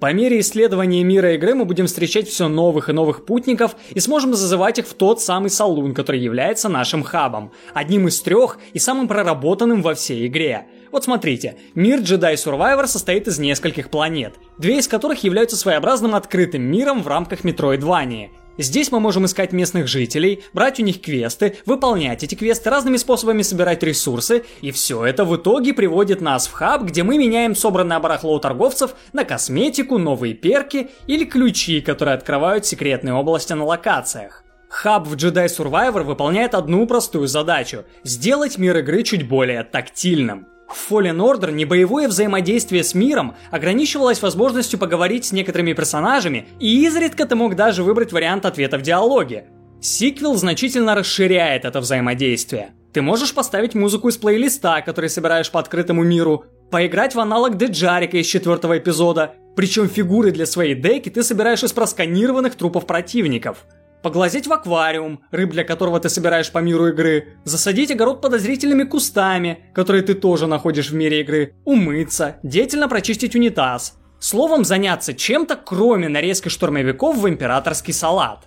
по 0.00 0.12
мере 0.12 0.38
исследования 0.38 1.02
мира 1.02 1.34
игры 1.34 1.56
мы 1.56 1.64
будем 1.64 1.86
встречать 1.86 2.28
все 2.28 2.46
новых 2.46 2.88
и 2.88 2.92
новых 2.92 3.26
путников 3.26 3.74
и 3.90 3.98
сможем 3.98 4.34
зазывать 4.34 4.78
их 4.78 4.86
в 4.86 4.94
тот 4.94 5.20
самый 5.20 5.50
салун, 5.50 5.92
который 5.92 6.20
является 6.20 6.68
нашим 6.68 7.02
хабом, 7.02 7.50
одним 7.74 8.06
из 8.06 8.20
трех 8.20 8.58
и 8.72 8.78
самым 8.78 9.08
проработанным 9.08 9.82
во 9.82 9.94
всей 9.94 10.28
игре. 10.28 10.66
Вот 10.92 11.02
смотрите, 11.04 11.56
мир 11.74 11.98
Jedi 12.00 12.34
Survivor 12.34 12.86
состоит 12.86 13.26
из 13.26 13.40
нескольких 13.40 13.90
планет, 13.90 14.34
две 14.56 14.78
из 14.78 14.86
которых 14.86 15.24
являются 15.24 15.56
своеобразным 15.56 16.14
открытым 16.14 16.62
миром 16.62 17.02
в 17.02 17.08
рамках 17.08 17.40
Metroidvania. 17.40 18.28
Здесь 18.58 18.90
мы 18.90 18.98
можем 18.98 19.24
искать 19.24 19.52
местных 19.52 19.86
жителей, 19.86 20.42
брать 20.52 20.80
у 20.80 20.82
них 20.82 21.00
квесты, 21.00 21.56
выполнять 21.64 22.24
эти 22.24 22.34
квесты, 22.34 22.68
разными 22.68 22.96
способами 22.96 23.42
собирать 23.42 23.84
ресурсы, 23.84 24.44
и 24.60 24.72
все 24.72 25.04
это 25.06 25.24
в 25.24 25.36
итоге 25.36 25.72
приводит 25.72 26.20
нас 26.20 26.48
в 26.48 26.52
хаб, 26.52 26.82
где 26.82 27.04
мы 27.04 27.18
меняем 27.18 27.54
собранное 27.54 28.00
барахло 28.00 28.34
у 28.34 28.40
торговцев 28.40 28.96
на 29.12 29.24
косметику, 29.24 29.98
новые 29.98 30.34
перки 30.34 30.90
или 31.06 31.24
ключи, 31.24 31.80
которые 31.80 32.16
открывают 32.16 32.66
секретные 32.66 33.14
области 33.14 33.52
на 33.52 33.64
локациях. 33.64 34.42
Хаб 34.68 35.06
в 35.06 35.14
Jedi 35.14 35.46
Survivor 35.46 36.02
выполняет 36.02 36.54
одну 36.54 36.84
простую 36.86 37.28
задачу– 37.28 37.84
сделать 38.02 38.58
мир 38.58 38.76
игры 38.78 39.04
чуть 39.04 39.26
более 39.26 39.62
тактильным. 39.62 40.48
В 40.68 40.92
Fallen 40.92 41.16
Order 41.16 41.50
небоевое 41.50 42.08
взаимодействие 42.08 42.84
с 42.84 42.94
миром 42.94 43.34
ограничивалось 43.50 44.20
возможностью 44.20 44.78
поговорить 44.78 45.24
с 45.24 45.32
некоторыми 45.32 45.72
персонажами, 45.72 46.46
и 46.60 46.84
изредка 46.84 47.24
ты 47.24 47.34
мог 47.34 47.56
даже 47.56 47.82
выбрать 47.82 48.12
вариант 48.12 48.44
ответа 48.44 48.76
в 48.76 48.82
диалоге. 48.82 49.46
Сиквел 49.80 50.34
значительно 50.34 50.94
расширяет 50.94 51.64
это 51.64 51.80
взаимодействие. 51.80 52.72
Ты 52.92 53.00
можешь 53.00 53.32
поставить 53.32 53.74
музыку 53.74 54.08
из 54.08 54.18
плейлиста, 54.18 54.82
который 54.84 55.08
собираешь 55.08 55.50
по 55.50 55.60
открытому 55.60 56.02
миру, 56.02 56.44
поиграть 56.70 57.14
в 57.14 57.20
аналог 57.20 57.56
Деджарика 57.56 58.18
из 58.18 58.26
четвертого 58.26 58.76
эпизода, 58.76 59.34
причем 59.56 59.88
фигуры 59.88 60.32
для 60.32 60.46
своей 60.46 60.74
деки 60.74 61.08
ты 61.08 61.22
собираешь 61.22 61.62
из 61.62 61.72
просканированных 61.72 62.56
трупов 62.56 62.86
противников– 62.86 63.64
Поглазеть 64.02 64.46
в 64.46 64.52
аквариум, 64.52 65.20
рыб 65.32 65.50
для 65.50 65.64
которого 65.64 65.98
ты 65.98 66.08
собираешь 66.08 66.52
по 66.52 66.58
миру 66.58 66.88
игры, 66.88 67.36
засадить 67.44 67.90
огород 67.90 68.20
подозрительными 68.20 68.84
кустами, 68.84 69.70
которые 69.74 70.02
ты 70.02 70.14
тоже 70.14 70.46
находишь 70.46 70.90
в 70.90 70.94
мире 70.94 71.20
игры, 71.20 71.54
умыться, 71.64 72.36
деятельно 72.44 72.88
прочистить 72.88 73.34
унитаз. 73.34 73.98
Словом, 74.20 74.64
заняться 74.64 75.14
чем-то, 75.14 75.56
кроме 75.56 76.08
нарезки 76.08 76.48
штурмовиков 76.48 77.16
в 77.16 77.28
императорский 77.28 77.92
салат. 77.92 78.46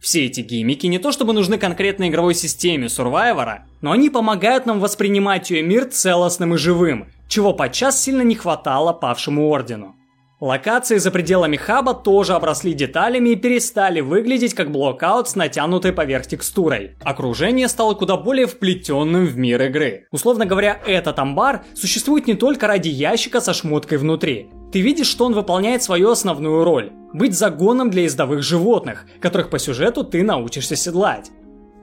Все 0.00 0.26
эти 0.26 0.40
гиммики 0.40 0.86
не 0.86 0.98
то 0.98 1.12
чтобы 1.12 1.32
нужны 1.32 1.58
конкретной 1.58 2.08
игровой 2.08 2.34
системе 2.34 2.88
Сурвайвора, 2.88 3.66
но 3.80 3.92
они 3.92 4.10
помогают 4.10 4.66
нам 4.66 4.80
воспринимать 4.80 5.50
ее 5.50 5.62
мир 5.62 5.84
целостным 5.86 6.54
и 6.54 6.58
живым, 6.58 7.08
чего 7.28 7.54
подчас 7.54 8.02
сильно 8.02 8.22
не 8.22 8.34
хватало 8.34 8.92
павшему 8.92 9.48
ордену. 9.48 9.94
Локации 10.42 10.96
за 10.96 11.12
пределами 11.12 11.54
хаба 11.54 11.94
тоже 11.94 12.32
обросли 12.32 12.72
деталями 12.72 13.28
и 13.28 13.36
перестали 13.36 14.00
выглядеть 14.00 14.54
как 14.54 14.72
блокаут 14.72 15.28
с 15.28 15.36
натянутой 15.36 15.92
поверх 15.92 16.26
текстурой. 16.26 16.96
Окружение 17.04 17.68
стало 17.68 17.94
куда 17.94 18.16
более 18.16 18.48
вплетенным 18.48 19.24
в 19.24 19.36
мир 19.36 19.62
игры. 19.62 20.08
Условно 20.10 20.44
говоря, 20.44 20.80
этот 20.84 21.20
амбар 21.20 21.62
существует 21.74 22.26
не 22.26 22.34
только 22.34 22.66
ради 22.66 22.88
ящика 22.88 23.40
со 23.40 23.54
шмоткой 23.54 23.98
внутри. 23.98 24.50
Ты 24.72 24.80
видишь, 24.80 25.06
что 25.06 25.26
он 25.26 25.34
выполняет 25.34 25.84
свою 25.84 26.10
основную 26.10 26.64
роль– 26.64 26.90
быть 27.12 27.38
загоном 27.38 27.90
для 27.90 28.02
ездовых 28.02 28.42
животных, 28.42 29.06
которых 29.20 29.48
по 29.48 29.60
сюжету 29.60 30.02
ты 30.02 30.24
научишься 30.24 30.74
седлать. 30.74 31.30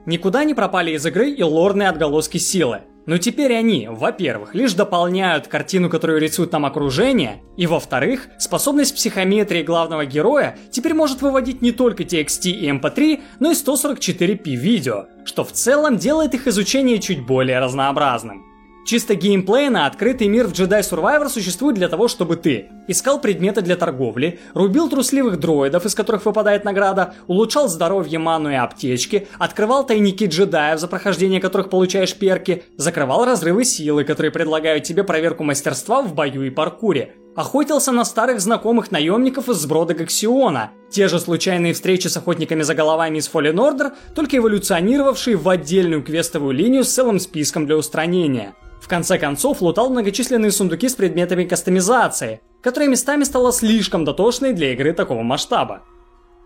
Никуда 0.04 0.44
не 0.44 0.52
пропали 0.52 0.90
из 0.90 1.06
игры 1.06 1.30
и 1.30 1.42
лорные 1.42 1.88
отголоски 1.88 2.36
силы. 2.36 2.82
Но 3.10 3.18
теперь 3.18 3.52
они, 3.56 3.88
во-первых, 3.90 4.54
лишь 4.54 4.74
дополняют 4.74 5.48
картину, 5.48 5.90
которую 5.90 6.20
рисует 6.20 6.52
нам 6.52 6.64
окружение, 6.64 7.42
и 7.56 7.66
во-вторых, 7.66 8.28
способность 8.38 8.94
психометрии 8.94 9.64
главного 9.64 10.06
героя 10.06 10.56
теперь 10.70 10.94
может 10.94 11.20
выводить 11.20 11.60
не 11.60 11.72
только 11.72 12.04
TXT 12.04 12.50
и 12.52 12.70
MP3, 12.70 13.14
эм 13.16 13.20
но 13.40 13.50
и 13.50 13.54
144p 13.54 14.54
видео, 14.54 15.06
что 15.24 15.42
в 15.42 15.50
целом 15.50 15.96
делает 15.96 16.34
их 16.34 16.46
изучение 16.46 17.00
чуть 17.00 17.26
более 17.26 17.58
разнообразным. 17.58 18.49
Чисто 18.84 19.14
геймплейно 19.14 19.86
открытый 19.86 20.26
мир 20.28 20.46
в 20.46 20.52
Jedi 20.52 20.80
Survivor 20.80 21.28
существует 21.28 21.76
для 21.76 21.88
того, 21.88 22.08
чтобы 22.08 22.36
ты 22.36 22.70
искал 22.88 23.20
предметы 23.20 23.60
для 23.60 23.76
торговли, 23.76 24.40
рубил 24.54 24.88
трусливых 24.88 25.38
дроидов, 25.38 25.84
из 25.84 25.94
которых 25.94 26.24
выпадает 26.24 26.64
награда, 26.64 27.14
улучшал 27.26 27.68
здоровье, 27.68 28.18
ману 28.18 28.50
и 28.50 28.54
аптечки, 28.54 29.28
открывал 29.38 29.86
тайники 29.86 30.24
джедаев, 30.24 30.80
за 30.80 30.88
прохождение 30.88 31.40
которых 31.40 31.68
получаешь 31.68 32.14
перки, 32.14 32.64
закрывал 32.76 33.24
разрывы 33.24 33.64
силы, 33.64 34.04
которые 34.04 34.32
предлагают 34.32 34.84
тебе 34.84 35.04
проверку 35.04 35.44
мастерства 35.44 36.02
в 36.02 36.14
бою 36.14 36.42
и 36.42 36.50
паркуре, 36.50 37.14
охотился 37.34 37.92
на 37.92 38.04
старых 38.04 38.40
знакомых 38.40 38.90
наемников 38.90 39.48
из 39.48 39.56
сброда 39.56 39.94
Гаксиона, 39.94 40.72
те 40.90 41.08
же 41.08 41.20
случайные 41.20 41.74
встречи 41.74 42.08
с 42.08 42.16
охотниками 42.16 42.62
за 42.62 42.74
головами 42.74 43.18
из 43.18 43.30
Fallen 43.30 43.54
Order, 43.54 43.92
только 44.14 44.36
эволюционировавшие 44.36 45.36
в 45.36 45.48
отдельную 45.48 46.02
квестовую 46.02 46.52
линию 46.52 46.84
с 46.84 46.92
целым 46.92 47.18
списком 47.20 47.66
для 47.66 47.76
устранения– 47.76 48.54
в 48.80 48.88
конце 48.88 49.18
концов, 49.18 49.60
лутал 49.60 49.90
многочисленные 49.90 50.50
сундуки 50.50 50.88
с 50.88 50.94
предметами 50.94 51.44
кастомизации, 51.44 52.40
которые 52.62 52.88
местами 52.88 53.24
стало 53.24 53.52
слишком 53.52 54.04
дотошной 54.04 54.54
для 54.54 54.72
игры 54.72 54.92
такого 54.94 55.22
масштаба. 55.22 55.82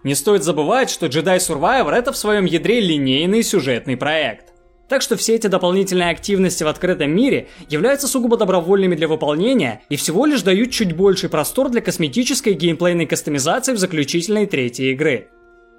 Не 0.02 0.14
стоит 0.14 0.42
забывать, 0.42 0.90
что 0.90 1.06
Jedi 1.06 1.38
Survivor 1.38 1.92
это 1.92 2.12
в 2.12 2.16
своем 2.16 2.44
ядре 2.44 2.80
линейный 2.80 3.42
сюжетный 3.42 3.96
проект. 3.96 4.52
Так 4.88 5.00
что 5.00 5.16
все 5.16 5.34
эти 5.34 5.46
дополнительные 5.46 6.10
активности 6.10 6.62
в 6.62 6.68
открытом 6.68 7.10
мире 7.10 7.48
являются 7.68 8.06
сугубо 8.06 8.36
добровольными 8.36 8.94
для 8.94 9.08
выполнения 9.08 9.82
и 9.88 9.96
всего 9.96 10.26
лишь 10.26 10.42
дают 10.42 10.72
чуть 10.72 10.94
больший 10.94 11.30
простор 11.30 11.70
для 11.70 11.80
косметической 11.80 12.52
геймплейной 12.52 13.06
кастомизации 13.06 13.72
в 13.72 13.78
заключительной 13.78 14.46
третьей 14.46 14.92
игры. 14.92 15.28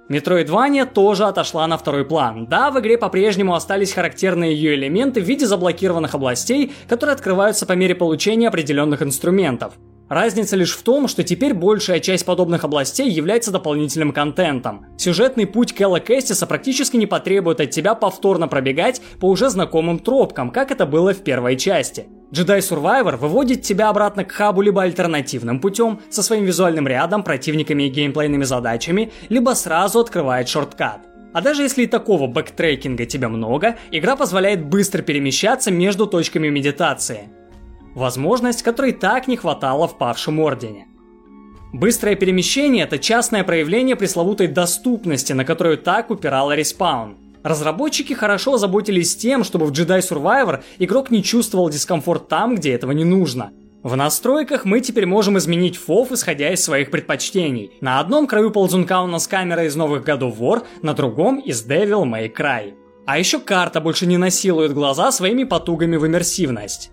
Метроидвания 0.08 0.86
тоже 0.86 1.24
отошла 1.24 1.66
на 1.66 1.76
второй 1.76 2.04
план. 2.04 2.46
Да, 2.46 2.70
в 2.70 2.78
игре 2.78 2.96
по-прежнему 2.96 3.54
остались 3.54 3.92
характерные 3.92 4.54
ее 4.54 4.74
элементы 4.74 5.20
в 5.20 5.24
виде 5.24 5.46
заблокированных 5.46 6.14
областей, 6.14 6.72
которые 6.88 7.14
открываются 7.14 7.66
по 7.66 7.72
мере 7.72 7.94
получения 7.94 8.48
определенных 8.48 9.02
инструментов. 9.02 9.74
Разница 10.08 10.54
лишь 10.54 10.76
в 10.76 10.82
том, 10.82 11.08
что 11.08 11.24
теперь 11.24 11.52
большая 11.52 11.98
часть 11.98 12.24
подобных 12.24 12.62
областей 12.62 13.10
является 13.10 13.50
дополнительным 13.50 14.12
контентом. 14.12 14.86
Сюжетный 14.96 15.46
путь 15.46 15.72
Кэлла 15.72 15.98
Кэстиса 15.98 16.46
практически 16.46 16.96
не 16.96 17.06
потребует 17.06 17.60
от 17.60 17.70
тебя 17.70 17.94
повторно 17.94 18.46
пробегать 18.46 19.02
по 19.18 19.26
уже 19.28 19.50
знакомым 19.50 19.98
тропкам, 19.98 20.50
как 20.50 20.70
это 20.70 20.86
было 20.86 21.12
в 21.12 21.24
первой 21.24 21.56
части. 21.56 22.06
Jedi 22.30 22.58
Survivor 22.58 23.16
выводит 23.16 23.62
тебя 23.62 23.88
обратно 23.88 24.24
к 24.24 24.30
хабу 24.30 24.62
либо 24.62 24.82
альтернативным 24.82 25.60
путем, 25.60 26.00
со 26.08 26.22
своим 26.22 26.44
визуальным 26.44 26.86
рядом, 26.86 27.24
противниками 27.24 27.84
и 27.84 27.88
геймплейными 27.88 28.44
задачами, 28.44 29.12
либо 29.28 29.50
сразу 29.54 30.00
открывает 30.00 30.48
шорткат. 30.48 31.00
А 31.32 31.40
даже 31.40 31.62
если 31.62 31.82
и 31.82 31.86
такого 31.86 32.28
бэктрекинга 32.28 33.06
тебе 33.06 33.28
много, 33.28 33.76
игра 33.90 34.16
позволяет 34.16 34.64
быстро 34.64 35.02
перемещаться 35.02 35.70
между 35.70 36.06
точками 36.06 36.48
медитации. 36.48 37.28
Возможность, 37.96 38.62
которой 38.62 38.92
так 38.92 39.26
не 39.26 39.36
хватало 39.36 39.88
в 39.88 39.98
павшем 39.98 40.38
ордене. 40.38 40.86
Быстрое 41.72 42.14
перемещение– 42.14 42.84
это 42.86 43.00
частное 43.00 43.42
проявление 43.42 43.96
пресловутой 43.96 44.46
доступности, 44.46 45.32
на 45.32 45.44
которую 45.44 45.78
так 45.78 46.10
упирала 46.10 46.54
Respawn– 46.54 47.16
Разработчики 47.46 48.12
хорошо 48.12 48.58
озаботились 48.58 49.14
тем, 49.14 49.44
чтобы 49.44 49.66
в 49.66 49.70
Jedi 49.70 50.00
Survivor 50.00 50.64
игрок 50.80 51.12
не 51.12 51.22
чувствовал 51.22 51.70
дискомфорт 51.70 52.26
там, 52.26 52.56
где 52.56 52.72
этого 52.72 52.90
не 52.90 53.04
нужно. 53.04 53.52
В 53.84 53.94
настройках 53.94 54.64
мы 54.64 54.80
теперь 54.80 55.06
можем 55.06 55.38
изменить 55.38 55.76
FOV, 55.76 56.10
исходя 56.10 56.52
из 56.52 56.64
своих 56.64 56.90
предпочтений. 56.90 57.70
На 57.80 58.00
одном 58.00 58.26
краю 58.26 58.50
ползунка 58.50 59.00
у 59.00 59.06
нас 59.06 59.28
камера 59.28 59.64
из 59.64 59.76
новых 59.76 60.02
God 60.02 60.25
of 60.25 60.40
War, 60.40 60.64
на 60.82 60.92
другом 60.92 61.38
из 61.38 61.64
Devil 61.64 62.02
May 62.02 62.34
Cry. 62.34 62.74
А 63.06 63.16
еще 63.16 63.38
карта 63.38 63.80
больше 63.80 64.06
не 64.06 64.16
насилует 64.16 64.74
глаза 64.74 65.12
своими 65.12 65.44
потугами 65.44 65.94
в 65.94 66.04
иммерсивность. 66.04 66.90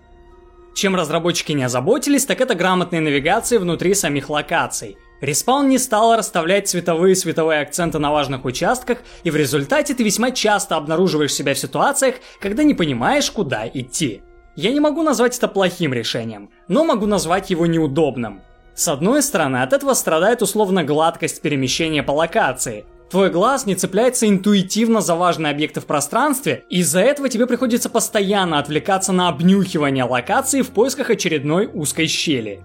Чем 0.74 0.96
разработчики 0.96 1.52
не 1.52 1.62
озаботились, 1.62 2.26
так 2.26 2.40
это 2.40 2.54
грамотной 2.56 3.00
навигации 3.00 3.58
внутри 3.58 3.94
самих 3.94 4.28
локаций. 4.28 4.98
Респаун 5.20 5.68
не 5.68 5.78
стал 5.78 6.16
расставлять 6.16 6.68
цветовые 6.68 7.12
и 7.12 7.14
световые 7.14 7.62
акценты 7.62 7.98
на 7.98 8.10
важных 8.10 8.44
участках, 8.44 8.98
и 9.22 9.30
в 9.30 9.36
результате 9.36 9.94
ты 9.94 10.02
весьма 10.02 10.32
часто 10.32 10.76
обнаруживаешь 10.76 11.32
себя 11.32 11.54
в 11.54 11.58
ситуациях, 11.58 12.16
когда 12.40 12.64
не 12.64 12.74
понимаешь, 12.74 13.30
куда 13.30 13.66
идти. 13.72 14.22
Я 14.56 14.72
не 14.72 14.80
могу 14.80 15.02
назвать 15.02 15.38
это 15.38 15.48
плохим 15.48 15.94
решением, 15.94 16.50
но 16.68 16.84
могу 16.84 17.06
назвать 17.06 17.50
его 17.50 17.66
неудобным. 17.66 18.42
С 18.74 18.88
одной 18.88 19.22
стороны, 19.22 19.58
от 19.62 19.72
этого 19.72 19.94
страдает 19.94 20.42
условно 20.42 20.82
гладкость 20.82 21.40
перемещения 21.40 22.02
по 22.02 22.10
локации. 22.10 22.84
Твой 23.14 23.30
глаз 23.30 23.64
не 23.64 23.76
цепляется 23.76 24.28
интуитивно 24.28 25.00
за 25.00 25.14
важные 25.14 25.52
объекты 25.52 25.80
в 25.80 25.86
пространстве, 25.86 26.64
и 26.68 26.80
из-за 26.80 26.98
этого 26.98 27.28
тебе 27.28 27.46
приходится 27.46 27.88
постоянно 27.88 28.58
отвлекаться 28.58 29.12
на 29.12 29.28
обнюхивание 29.28 30.02
локации 30.02 30.62
в 30.62 30.70
поисках 30.70 31.10
очередной 31.10 31.70
узкой 31.72 32.08
щели. 32.08 32.64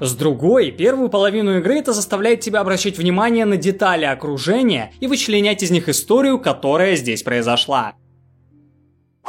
С 0.00 0.14
другой, 0.14 0.70
первую 0.70 1.10
половину 1.10 1.58
игры 1.58 1.78
это 1.78 1.92
заставляет 1.92 2.40
тебя 2.40 2.60
обращать 2.60 2.96
внимание 2.96 3.44
на 3.44 3.58
детали 3.58 4.06
окружения 4.06 4.94
и 5.00 5.06
вычленять 5.06 5.62
из 5.62 5.70
них 5.70 5.90
историю, 5.90 6.40
которая 6.40 6.96
здесь 6.96 7.22
произошла. 7.22 7.92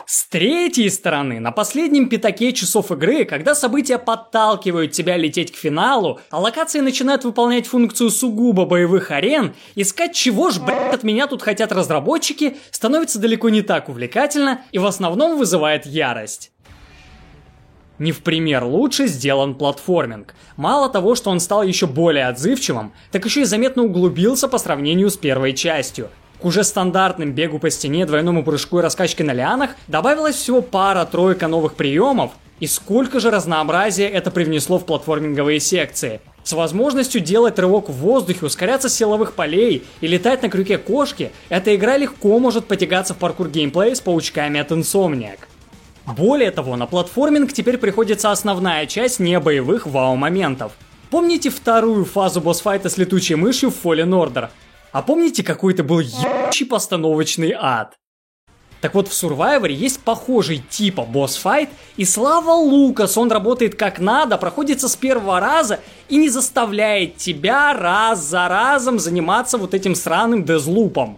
С 0.08 0.28
третьей 0.28 0.90
стороны, 0.90 1.40
на 1.40 1.52
последнем 1.52 2.10
пятаке 2.10 2.52
часов 2.52 2.92
игры, 2.92 3.26
когда 3.26 3.54
события 3.54 4.00
подталкивают 4.00 4.92
тебя 4.92 5.18
лететь 5.18 5.52
к 5.52 5.56
финалу, 5.56 6.20
а 6.32 6.40
локации 6.40 6.80
начинают 6.80 7.24
выполнять 7.24 7.68
функцию 7.68 8.10
сугубо 8.10 8.66
боевых 8.66 9.12
арен, 9.12 9.54
искать 9.76 10.16
чего 10.16 10.50
ж, 10.50 10.60
блядь, 10.60 10.96
от 10.96 11.04
меня 11.04 11.28
тут 11.28 11.44
хотят 11.44 11.72
разработчики, 11.72 12.58
становится 12.72 13.20
далеко 13.20 13.50
не 13.50 13.62
так 13.62 13.88
увлекательно 13.88 14.62
и 14.72 14.80
в 14.80 14.86
основном 14.88 15.38
вызывает 15.38 15.86
ярость. 15.86 16.52
Не 18.00 18.12
в 18.12 18.24
пример 18.24 18.64
лучше 18.64 19.06
сделан 19.06 19.54
платформинг. 19.54 20.34
Мало 20.58 20.90
того, 20.90 21.14
что 21.14 21.30
он 21.30 21.40
стал 21.40 21.62
еще 21.62 21.86
более 21.86 22.28
отзывчивым, 22.28 22.94
так 23.12 23.24
еще 23.24 23.42
и 23.42 23.46
заметно 23.46 23.84
углубился 23.84 24.48
по 24.48 24.58
сравнению 24.58 25.12
с 25.12 25.18
первой 25.18 25.54
частью– 25.54 26.10
к 26.44 26.46
уже 26.46 26.66
стандартным 26.66 27.32
бегу 27.32 27.58
по 27.58 27.70
стене, 27.70 28.06
двойному 28.06 28.44
прыжку 28.44 28.80
и 28.80 28.82
раскачке 28.82 29.24
на 29.24 29.32
лианах 29.32 29.72
добавилась 29.88 30.36
всего 30.36 30.62
пара-тройка 30.62 31.48
новых 31.48 31.76
приемов, 31.76 32.34
и 32.60 32.68
сколько 32.68 33.22
же 33.22 33.32
разнообразия 33.32 34.10
это 34.10 34.30
привнесло 34.30 34.78
в 34.78 34.86
платформинговые 34.86 35.62
секции. 35.62 36.20
С 36.44 36.52
возможностью 36.52 37.22
делать 37.22 37.58
рывок 37.60 37.88
в 37.88 37.94
воздухе, 37.94 38.46
ускоряться 38.46 38.90
с 38.90 38.94
силовых 38.94 39.36
полей 39.36 39.86
и 40.02 40.08
летать 40.08 40.42
на 40.42 40.50
крюке 40.50 40.78
кошки, 40.78 41.32
эта 41.48 41.74
игра 41.74 41.96
легко 41.96 42.38
может 42.40 42.66
потягаться 42.66 43.14
в 43.14 43.18
паркур 43.20 43.48
геймплей 43.48 43.96
с 43.96 44.02
паучками 44.02 44.60
от 44.60 44.70
Insomniac. 44.72 45.40
Более 46.06 46.52
того, 46.52 46.76
на 46.76 46.88
платформинг 46.88 47.54
теперь 47.54 47.78
приходится 47.78 48.32
основная 48.32 48.86
часть 48.86 49.22
небоевых 49.22 49.88
вау-моментов. 49.88 50.74
Помните 51.10 51.50
вторую 51.50 52.04
фазу 52.04 52.42
босс-файта 52.42 52.90
с 52.90 52.98
летучей 52.98 53.36
мышью 53.36 53.72
в 53.72 53.86
Fallen 53.86 54.10
Order? 54.10 54.50
А 54.94 55.02
помните, 55.02 55.44
какой 55.44 55.74
это 55.74 55.84
был 55.84 56.00
ебучий 56.00 56.66
постановочный 56.66 57.54
ад? 57.60 57.98
Так 58.80 58.94
вот, 58.94 59.08
в 59.08 59.12
Survivor 59.12 59.72
есть 59.72 60.02
похожий 60.02 60.64
типа 60.70 61.04
босс-файт, 61.04 61.70
и 61.98 62.06
слава 62.06 62.52
Лукас, 62.52 63.18
он 63.18 63.32
работает 63.32 63.76
как 63.76 64.00
надо, 64.00 64.38
проходится 64.38 64.88
с 64.88 64.96
первого 64.96 65.40
раза 65.40 65.80
и 66.10 66.18
не 66.18 66.30
заставляет 66.30 67.18
тебя 67.18 67.74
раз 67.74 68.20
за 68.24 68.48
разом 68.48 69.00
заниматься 69.00 69.58
вот 69.58 69.74
этим 69.74 69.96
сраным 69.96 70.44
дезлупом. 70.44 71.18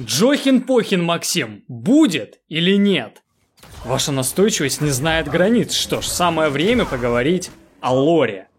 Джохин-похин, 0.00 1.02
Максим, 1.02 1.62
будет 1.68 2.40
или 2.48 2.76
нет? 2.76 3.22
Ваша 3.84 4.10
настойчивость 4.10 4.80
не 4.80 4.90
знает 4.90 5.28
границ, 5.28 5.72
что 5.72 6.00
ж, 6.00 6.06
самое 6.06 6.48
время 6.48 6.84
поговорить 6.84 7.50
о 7.80 7.94
лоре. 7.94 8.49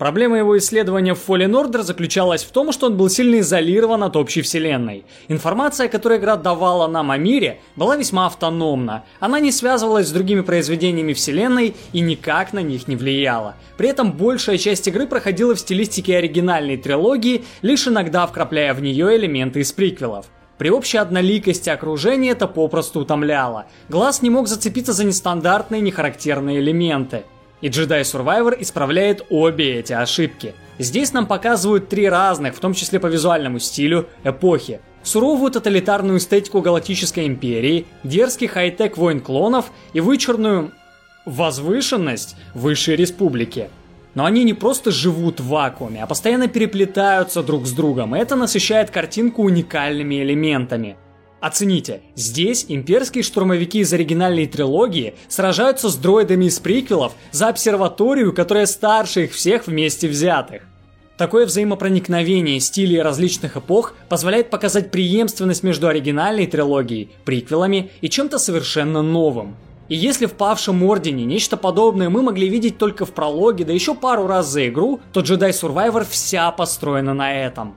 Проблема 0.00 0.38
его 0.38 0.56
исследования 0.56 1.14
в 1.14 1.28
Fallen 1.28 1.50
Order 1.50 1.82
заключалась 1.82 2.42
в 2.42 2.50
том, 2.52 2.72
что 2.72 2.86
он 2.86 2.96
был 2.96 3.10
сильно 3.10 3.40
изолирован 3.40 4.02
от 4.02 4.16
общей 4.16 4.40
вселенной. 4.40 5.04
Информация, 5.28 5.88
которую 5.88 6.18
игра 6.18 6.36
давала 6.36 6.86
нам 6.88 7.10
о 7.10 7.18
мире, 7.18 7.60
была 7.76 7.98
весьма 7.98 8.24
автономна. 8.24 9.04
Она 9.20 9.40
не 9.40 9.52
связывалась 9.52 10.08
с 10.08 10.12
другими 10.12 10.40
произведениями 10.40 11.12
вселенной 11.12 11.76
и 11.92 12.00
никак 12.00 12.54
на 12.54 12.60
них 12.60 12.88
не 12.88 12.96
влияла. 12.96 13.56
При 13.76 13.90
этом 13.90 14.12
большая 14.14 14.56
часть 14.56 14.88
игры 14.88 15.06
проходила 15.06 15.54
в 15.54 15.60
стилистике 15.60 16.16
оригинальной 16.16 16.78
трилогии, 16.78 17.44
лишь 17.60 17.86
иногда 17.86 18.26
вкрапляя 18.26 18.72
в 18.72 18.80
нее 18.80 19.14
элементы 19.14 19.60
из 19.60 19.70
приквелов. 19.70 20.24
При 20.56 20.70
общей 20.70 20.96
одноликости 20.96 21.68
окружения 21.68 22.30
это 22.30 22.46
попросту 22.46 23.00
утомляло. 23.00 23.66
Глаз 23.90 24.22
не 24.22 24.30
мог 24.30 24.48
зацепиться 24.48 24.94
за 24.94 25.04
нестандартные, 25.04 25.82
нехарактерные 25.82 26.60
элементы. 26.60 27.24
И 27.60 27.68
Jedi 27.68 28.00
Survivor 28.02 28.56
исправляет 28.58 29.26
обе 29.28 29.78
эти 29.80 29.92
ошибки. 29.92 30.54
Здесь 30.78 31.12
нам 31.12 31.26
показывают 31.26 31.88
три 31.88 32.08
разных, 32.08 32.54
в 32.54 32.60
том 32.60 32.72
числе 32.72 32.98
по 32.98 33.06
визуальному 33.06 33.58
стилю, 33.58 34.08
эпохи. 34.24 34.80
Суровую 35.02 35.50
тоталитарную 35.50 36.18
эстетику 36.18 36.62
Галактической 36.62 37.26
Империи, 37.26 37.86
дерзкий 38.02 38.46
хай-тек 38.46 38.96
войн 38.96 39.20
клонов 39.20 39.70
и 39.92 40.00
вычурную 40.00 40.72
возвышенность 41.26 42.36
Высшей 42.54 42.96
Республики. 42.96 43.68
Но 44.14 44.24
они 44.24 44.42
не 44.42 44.54
просто 44.54 44.90
живут 44.90 45.40
в 45.40 45.48
вакууме, 45.48 46.02
а 46.02 46.06
постоянно 46.06 46.48
переплетаются 46.48 47.42
друг 47.42 47.66
с 47.66 47.72
другом, 47.72 48.16
и 48.16 48.18
это 48.18 48.36
насыщает 48.36 48.90
картинку 48.90 49.42
уникальными 49.42 50.22
элементами– 50.22 50.96
Оцените, 51.40 52.02
здесь 52.16 52.66
имперские 52.68 53.24
штурмовики 53.24 53.78
из 53.78 53.92
оригинальной 53.94 54.46
трилогии 54.46 55.14
сражаются 55.28 55.88
с 55.88 55.96
дроидами 55.96 56.44
из 56.44 56.58
приквелов 56.58 57.14
за 57.32 57.48
обсерваторию, 57.48 58.34
которая 58.34 58.66
старше 58.66 59.24
их 59.24 59.32
всех 59.32 59.66
вместе 59.66 60.06
взятых. 60.06 60.62
Такое 61.16 61.46
взаимопроникновение 61.46 62.60
стилей 62.60 63.00
различных 63.00 63.56
эпох 63.56 63.94
позволяет 64.10 64.50
показать 64.50 64.90
преемственность 64.90 65.62
между 65.62 65.88
оригинальной 65.88 66.46
трилогией, 66.46 67.10
приквелами 67.24 67.90
и 68.02 68.10
чем-то 68.10 68.38
совершенно 68.38 69.00
новым. 69.00 69.56
И 69.88 69.96
если 69.96 70.26
в 70.26 70.34
Павшем 70.34 70.82
Ордене 70.82 71.24
нечто 71.24 71.56
подобное 71.56 72.10
мы 72.10 72.22
могли 72.22 72.48
видеть 72.48 72.76
только 72.76 73.06
в 73.06 73.12
прологе, 73.12 73.64
да 73.64 73.72
еще 73.72 73.94
пару 73.94 74.26
раз 74.26 74.46
за 74.48 74.68
игру, 74.68 75.00
то 75.12 75.20
Jedi 75.20 75.50
Survivor 75.50 76.06
вся 76.08 76.50
построена 76.52 77.14
на 77.14 77.34
этом. 77.34 77.74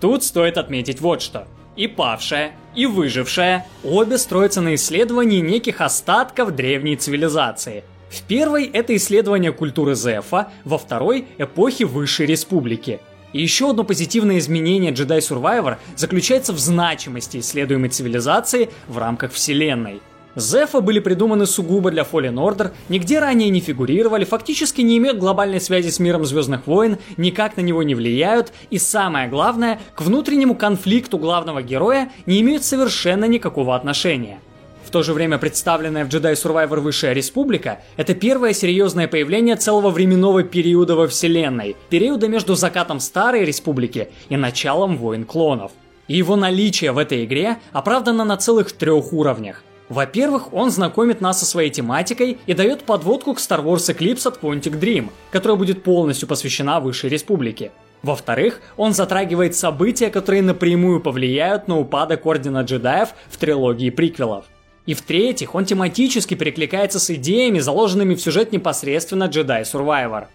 Тут 0.00 0.22
стоит 0.22 0.58
отметить 0.58 1.00
вот 1.00 1.22
что– 1.22 1.48
и 1.78 1.86
павшая, 1.86 2.52
и 2.74 2.84
выжившая, 2.84 3.66
обе 3.82 4.18
строятся 4.18 4.60
на 4.60 4.74
исследовании 4.74 5.40
неких 5.40 5.80
остатков 5.80 6.54
древней 6.54 6.96
цивилизации. 6.96 7.84
В 8.10 8.22
первой 8.22 8.64
это 8.64 8.94
исследование 8.96 9.52
культуры 9.52 9.94
Зефа, 9.94 10.48
во 10.64 10.76
второй– 10.76 11.26
эпохи 11.38 11.84
Высшей 11.84 12.26
Республики. 12.26 13.00
И 13.32 13.40
еще 13.40 13.70
одно 13.70 13.84
позитивное 13.84 14.38
изменение 14.38 14.92
Jedi 14.92 15.18
Survivor 15.18 15.76
заключается 15.96 16.52
в 16.52 16.58
значимости 16.58 17.38
исследуемой 17.38 17.90
цивилизации 17.90 18.70
в 18.88 18.98
рамках 18.98 19.32
вселенной– 19.32 20.02
Зефа 20.40 20.80
были 20.80 21.00
придуманы 21.00 21.46
сугубо 21.46 21.90
для 21.90 22.02
Fallen 22.02 22.34
Order, 22.34 22.70
нигде 22.88 23.18
ранее 23.18 23.50
не 23.50 23.60
фигурировали, 23.60 24.24
фактически 24.24 24.80
не 24.80 24.98
имеют 24.98 25.18
глобальной 25.18 25.60
связи 25.60 25.90
с 25.90 25.98
миром 25.98 26.24
Звездных 26.24 26.66
войн, 26.66 26.98
никак 27.16 27.56
на 27.56 27.60
него 27.60 27.82
не 27.82 27.94
влияют, 27.94 28.52
и 28.70 28.78
самое 28.78 29.28
главное, 29.28 29.80
к 29.94 30.02
внутреннему 30.02 30.54
конфликту 30.54 31.18
главного 31.18 31.62
героя 31.62 32.10
не 32.26 32.40
имеют 32.40 32.64
совершенно 32.64 33.24
никакого 33.24 33.74
отношения. 33.74 34.38
В 34.84 34.90
то 34.90 35.02
же 35.02 35.12
время 35.12 35.36
представленная 35.36 36.06
в 36.06 36.08
Jedi 36.08 36.32
Survivor 36.32 36.80
Высшая 36.80 37.12
Республика– 37.12 37.80
это 37.98 38.14
первое 38.14 38.54
серьезное 38.54 39.06
появление 39.06 39.56
целого 39.56 39.90
временного 39.90 40.44
периода 40.44 40.96
во 40.96 41.08
вселенной, 41.08 41.76
периода 41.90 42.26
между 42.26 42.54
закатом 42.54 42.98
Старой 43.00 43.44
Республики 43.44 44.08
и 44.30 44.36
началом 44.38 44.96
войн 44.96 45.24
клонов. 45.24 45.72
И 46.06 46.16
его 46.16 46.36
наличие 46.36 46.92
в 46.92 46.98
этой 46.98 47.26
игре 47.26 47.58
оправдано 47.72 48.24
на 48.24 48.38
целых 48.38 48.72
трех 48.72 49.12
уровнях. 49.12 49.62
Во-первых, 49.88 50.52
он 50.52 50.70
знакомит 50.70 51.20
нас 51.20 51.40
со 51.40 51.46
своей 51.46 51.70
тематикой 51.70 52.38
и 52.46 52.52
дает 52.52 52.82
подводку 52.82 53.34
к 53.34 53.38
Star 53.38 53.64
Wars 53.64 53.94
Eclipse 53.94 54.28
от 54.28 54.42
Quantic 54.42 54.78
Dream, 54.78 55.08
которая 55.30 55.56
будет 55.56 55.82
полностью 55.82 56.28
посвящена 56.28 56.80
Высшей 56.80 57.08
Республике. 57.08 57.70
Во-вторых, 58.02 58.60
он 58.76 58.92
затрагивает 58.92 59.56
события, 59.56 60.10
которые 60.10 60.42
напрямую 60.42 61.00
повлияют 61.00 61.68
на 61.68 61.78
упадок 61.78 62.26
Ордена 62.26 62.62
Джедаев 62.62 63.08
в 63.28 63.36
трилогии 63.38 63.90
приквелов. 63.90 64.44
И 64.86 64.94
в-третьих, 64.94 65.54
он 65.54 65.64
тематически 65.64 66.34
перекликается 66.34 67.00
с 67.00 67.10
идеями, 67.10 67.58
заложенными 67.58 68.14
в 68.14 68.20
сюжет 68.20 68.52
непосредственно 68.52 69.24
Jedi 69.24 69.62
Survivor. 69.62 70.26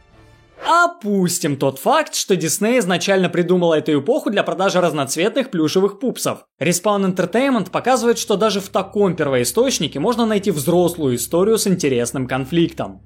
Опустим 0.66 1.58
тот 1.58 1.78
факт, 1.78 2.16
что 2.16 2.38
Дисней 2.38 2.80
изначально 2.80 3.30
придумала 3.30 3.76
эту 3.76 4.00
эпоху 4.00 4.30
для 4.30 4.44
продажи 4.44 4.80
разноцветных 4.80 5.52
плюшевых 5.52 6.00
пупсов. 6.00 6.46
Respawn 6.60 7.14
Entertainment 7.14 7.70
показывает, 7.70 8.18
что 8.18 8.38
даже 8.38 8.62
в 8.62 8.70
таком 8.70 9.16
первоисточнике 9.16 10.00
можно 10.00 10.26
найти 10.26 10.52
взрослую 10.52 11.16
историю 11.16 11.58
с 11.58 11.68
интересным 11.68 12.28
конфликтом. 12.28 13.02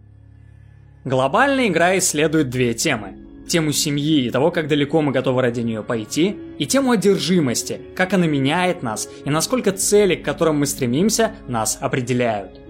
Глобальная 1.04 1.68
игра 1.68 1.98
исследует 1.98 2.50
две 2.50 2.76
темы. 2.76 3.18
Тему 3.48 3.72
семьи 3.72 4.26
и 4.26 4.30
того, 4.30 4.52
как 4.52 4.68
далеко 4.68 5.02
мы 5.02 5.12
готовы 5.12 5.42
ради 5.42 5.62
нее 5.62 5.82
пойти, 5.82 6.36
и 6.60 6.66
тему 6.66 6.92
одержимости, 6.92 7.80
как 7.96 8.14
она 8.14 8.28
меняет 8.28 8.84
нас 8.84 9.10
и 9.26 9.30
насколько 9.30 9.72
цели, 9.72 10.16
к 10.16 10.26
которым 10.26 10.60
мы 10.60 10.66
стремимся, 10.66 11.32
нас 11.48 11.78
определяют. 11.80 12.67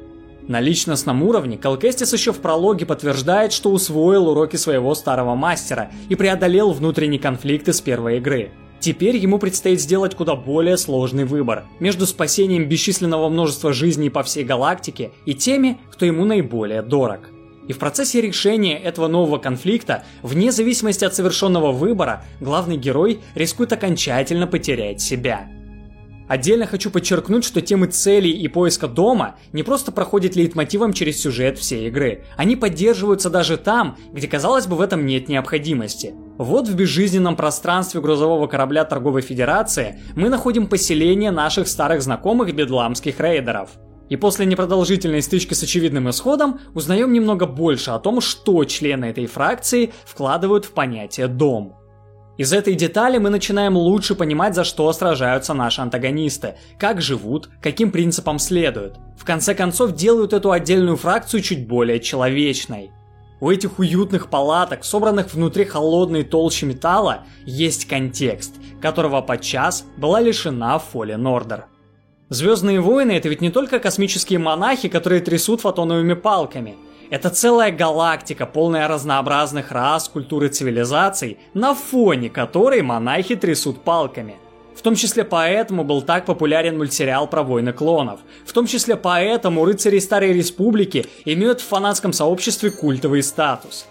На 0.47 0.61
личностном 0.61 1.23
уровне 1.23 1.57
Калкестис 1.57 2.13
еще 2.13 2.31
в 2.31 2.39
прологе 2.39 2.85
подтверждает, 2.85 3.51
что 3.51 3.69
усвоил 3.69 4.29
уроки 4.29 4.55
своего 4.55 4.95
старого 4.95 5.35
мастера 5.35 5.91
и 6.07 6.15
преодолел 6.15 6.71
внутренние 6.71 7.19
конфликты 7.19 7.73
с 7.73 7.81
первой 7.81 8.17
игры. 8.17 8.51
Теперь 8.79 9.17
ему 9.17 9.39
предстоит 9.39 9.81
сделать 9.81 10.15
куда 10.15 10.35
более 10.35 10.77
сложный 10.77 11.25
выбор 11.25 11.65
между 11.81 12.05
спасением 12.05 12.69
бесчисленного 12.69 13.27
множества 13.27 13.73
жизней 13.73 14.09
по 14.09 14.23
всей 14.23 14.45
галактике 14.45 15.11
и 15.25 15.33
теми, 15.33 15.79
кто 15.91 16.05
ему 16.05 16.23
наиболее 16.23 16.81
дорог. 16.81 17.29
И 17.67 17.73
в 17.73 17.79
процессе 17.79 18.21
решения 18.21 18.77
этого 18.77 19.09
нового 19.09 19.39
конфликта, 19.39 20.05
вне 20.21 20.53
зависимости 20.53 21.03
от 21.03 21.13
совершенного 21.13 21.73
выбора, 21.73 22.23
главный 22.39 22.77
герой 22.77 23.19
рискует 23.35 23.73
окончательно 23.73 24.47
потерять 24.47 25.01
себя. 25.01 25.49
Отдельно 26.27 26.65
хочу 26.65 26.91
подчеркнуть, 26.91 27.45
что 27.45 27.61
темы 27.61 27.87
целей 27.87 28.31
и 28.31 28.47
поиска 28.47 28.87
дома 28.87 29.35
не 29.53 29.63
просто 29.63 29.91
проходят 29.91 30.35
лейтмотивом 30.35 30.91
через 30.91 31.21
сюжет 31.21 31.57
всей 31.57 31.87
игры. 31.87 32.25
Они 32.35 32.55
поддерживаются 32.55 33.29
даже 33.29 33.57
там, 33.57 33.97
где, 34.11 34.27
казалось 34.27 34.67
бы, 34.67 34.75
в 34.75 34.81
этом 34.81 35.05
нет 35.05 35.29
необходимости. 35.29 36.13
Вот 36.37 36.67
в 36.67 36.75
безжизненном 36.75 37.35
пространстве 37.35 38.01
грузового 38.01 38.47
корабля 38.47 38.83
Торговой 38.83 39.21
Федерации 39.21 39.99
мы 40.15 40.29
находим 40.29 40.67
поселение 40.67 41.31
наших 41.31 41.67
старых 41.67 42.01
знакомых 42.01 42.53
бедламских 42.53 43.19
рейдеров. 43.19 43.69
И 44.09 44.15
после 44.15 44.45
непродолжительной 44.45 45.21
стычки 45.21 45.53
с 45.53 45.63
очевидным 45.63 46.09
исходом 46.09 46.59
узнаем 46.73 47.11
немного 47.11 47.45
больше 47.45 47.91
о 47.91 47.99
том, 47.99 48.21
что 48.21 48.63
члены 48.65 49.05
этой 49.05 49.25
фракции 49.25 49.93
вкладывают 50.05 50.65
в 50.65 50.71
понятие 50.71 51.27
«дом». 51.27 51.75
Из 52.37 52.53
этой 52.53 52.75
детали 52.75 53.17
мы 53.17 53.31
начинаем 53.31 53.75
лучше 53.75 54.13
понимать, 54.13 54.53
за 54.53 54.63
что 54.63 54.93
сражаются 54.93 55.55
наши 55.55 55.81
антагонисты, 55.81 56.55
как 56.77 57.01
живут, 57.01 57.49
каким 57.61 57.91
принципам 57.91 58.37
следуют. 58.37 58.97
В 59.17 59.25
конце 59.25 59.55
концов, 59.55 59.93
делают 59.93 60.33
эту 60.33 60.51
отдельную 60.51 60.97
фракцию 60.97 61.41
чуть 61.41 61.67
более 61.67 61.99
человечной. 61.99 62.91
У 63.39 63.49
этих 63.49 63.79
уютных 63.79 64.29
палаток, 64.29 64.83
собранных 64.83 65.33
внутри 65.33 65.65
холодной 65.65 66.23
толщи 66.23 66.65
металла, 66.65 67.23
есть 67.45 67.87
контекст, 67.87 68.53
которого 68.81 69.21
подчас 69.21 69.85
была 69.97 70.21
лишена 70.21 70.79
Fallen 70.93 71.23
Order. 71.23 71.63
Звездные 72.29 72.81
войны 72.81 73.13
это 73.13 73.29
ведь 73.29 73.41
не 73.41 73.49
только 73.49 73.79
космические 73.79 74.37
монахи, 74.37 74.89
которые 74.89 75.21
трясут 75.21 75.61
фотоновыми 75.61 76.13
палками– 76.13 76.75
это 77.09 77.29
целая 77.29 77.71
галактика, 77.71 78.45
полная 78.45 78.87
разнообразных 78.87 79.71
рас, 79.71 80.09
культур 80.09 80.43
и 80.45 80.49
цивилизаций, 80.49 81.37
на 81.53 81.73
фоне 81.73 82.29
которой 82.29 82.81
монахи 82.81 83.35
трясут 83.35 83.81
палками. 83.83 84.35
В 84.75 84.81
том 84.83 84.95
числе 84.95 85.23
поэтому 85.23 85.83
был 85.83 86.03
так 86.03 86.25
популярен 86.25 86.77
мультсериал 86.77 87.27
про 87.27 87.41
войны 87.41 87.73
клонов. 87.73 88.19
В 88.45 88.53
том 88.53 88.67
числе 88.67 88.95
поэтому 88.95 89.65
рыцари 89.65 89.97
Старой 89.97 90.33
Республики 90.33 91.07
имеют 91.25 91.61
в 91.61 91.67
фанатском 91.67 92.13
сообществе 92.13 92.69
культовый 92.69 93.23
статус. 93.23 93.87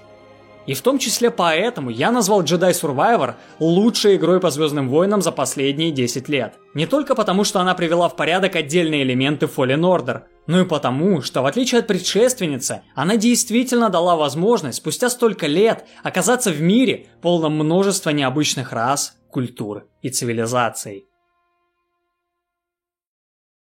И 0.67 0.75
в 0.75 0.83
том 0.83 0.99
числе 0.99 1.31
поэтому 1.31 1.91
я 1.91 2.13
назвал 2.13 2.43
Jedi 2.43 2.71
Survivor 2.71 3.35
лучшей 3.59 4.17
игрой 4.17 4.41
по 4.41 4.51
Звездным 4.51 4.89
войнам 4.89 5.23
за 5.23 5.33
последние 5.33 5.91
10 5.91 6.29
лет. 6.29 6.55
Не 6.75 6.87
только 6.87 7.15
потому, 7.15 7.45
что 7.45 7.61
она 7.61 7.75
привела 7.75 8.09
в 8.09 8.17
порядок 8.17 8.57
отдельные 8.57 9.03
элементы 9.03 9.47
Fallen 9.47 9.81
Order, 9.81 10.23
но 10.47 10.61
и 10.61 10.65
потому, 10.65 11.23
что 11.23 11.43
в 11.43 11.47
отличие 11.47 11.81
от 11.81 11.87
предшественницы, 11.87 12.83
она 12.95 13.17
действительно 13.17 13.91
дала 13.91 14.17
возможность 14.17 14.79
спустя 14.79 15.11
столько 15.11 15.47
лет 15.47 15.87
оказаться 16.03 16.51
в 16.51 16.61
мире, 16.61 17.09
полном 17.23 17.55
множества 17.55 18.11
необычных 18.11 18.73
рас, 18.73 19.17
культур 19.31 19.89
и 20.03 20.09
цивилизаций. 20.09 21.07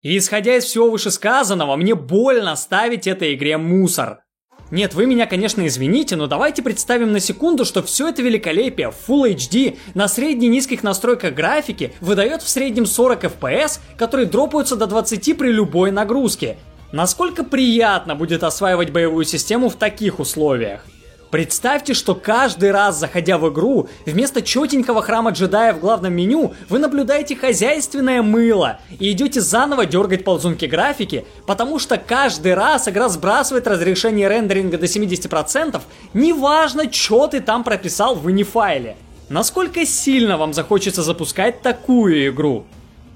И 0.01 0.17
исходя 0.17 0.55
из 0.55 0.63
всего 0.63 0.89
вышесказанного, 0.89 1.75
мне 1.75 1.93
больно 1.93 2.55
ставить 2.55 3.05
этой 3.05 3.33
игре 3.33 3.57
мусор. 3.57 4.23
Нет, 4.71 4.93
вы 4.93 5.07
меня, 5.07 5.25
конечно, 5.25 5.65
извините, 5.65 6.15
но 6.15 6.27
давайте 6.27 6.61
представим 6.61 7.11
на 7.11 7.19
секунду, 7.19 7.65
что 7.65 7.81
все 7.81 8.09
это 8.09 8.21
великолепие 8.21 8.91
в 8.91 9.09
Full 9.09 9.35
HD 9.35 9.77
на 9.95 10.07
средне-низких 10.07 10.83
настройках 10.83 11.33
графики 11.33 11.93
выдает 12.01 12.43
в 12.43 12.49
среднем 12.49 12.85
40 12.85 13.23
FPS, 13.25 13.79
которые 13.97 14.27
дропаются 14.27 14.75
до 14.75 14.85
20 14.85 15.37
при 15.37 15.51
любой 15.51 15.91
нагрузке. 15.91 16.57
Насколько 16.91 17.43
приятно 17.43 18.15
будет 18.15 18.43
осваивать 18.43 18.89
боевую 18.89 19.23
систему 19.23 19.69
в 19.69 19.75
таких 19.75 20.19
условиях? 20.19 20.85
Представьте, 21.29 21.93
что 21.93 22.15
каждый 22.15 22.71
раз, 22.71 22.97
заходя 22.97 23.37
в 23.37 23.47
игру, 23.53 23.87
вместо 24.07 24.41
четенького 24.41 25.03
храма 25.03 25.29
джедая 25.29 25.73
в 25.73 25.79
главном 25.79 26.13
меню, 26.13 26.55
вы 26.67 26.79
наблюдаете 26.79 27.35
хозяйственное 27.35 28.23
мыло 28.23 28.79
и 28.97 29.11
идете 29.11 29.39
заново 29.39 29.85
дергать 29.85 30.23
ползунки 30.23 30.65
графики, 30.65 31.25
потому 31.45 31.77
что 31.77 31.97
каждый 31.97 32.55
раз 32.55 32.87
игра 32.87 33.07
сбрасывает 33.09 33.67
разрешение 33.67 34.27
рендеринга 34.27 34.79
до 34.79 34.87
70%, 34.87 35.79
неважно, 36.15 36.91
что 36.91 37.27
ты 37.27 37.41
там 37.41 37.63
прописал 37.63 38.15
в 38.15 38.31
ini-файле. 38.31 38.97
Насколько 39.29 39.85
сильно 39.85 40.37
вам 40.37 40.53
захочется 40.53 41.03
запускать 41.03 41.61
такую 41.61 42.29
игру? 42.29 42.65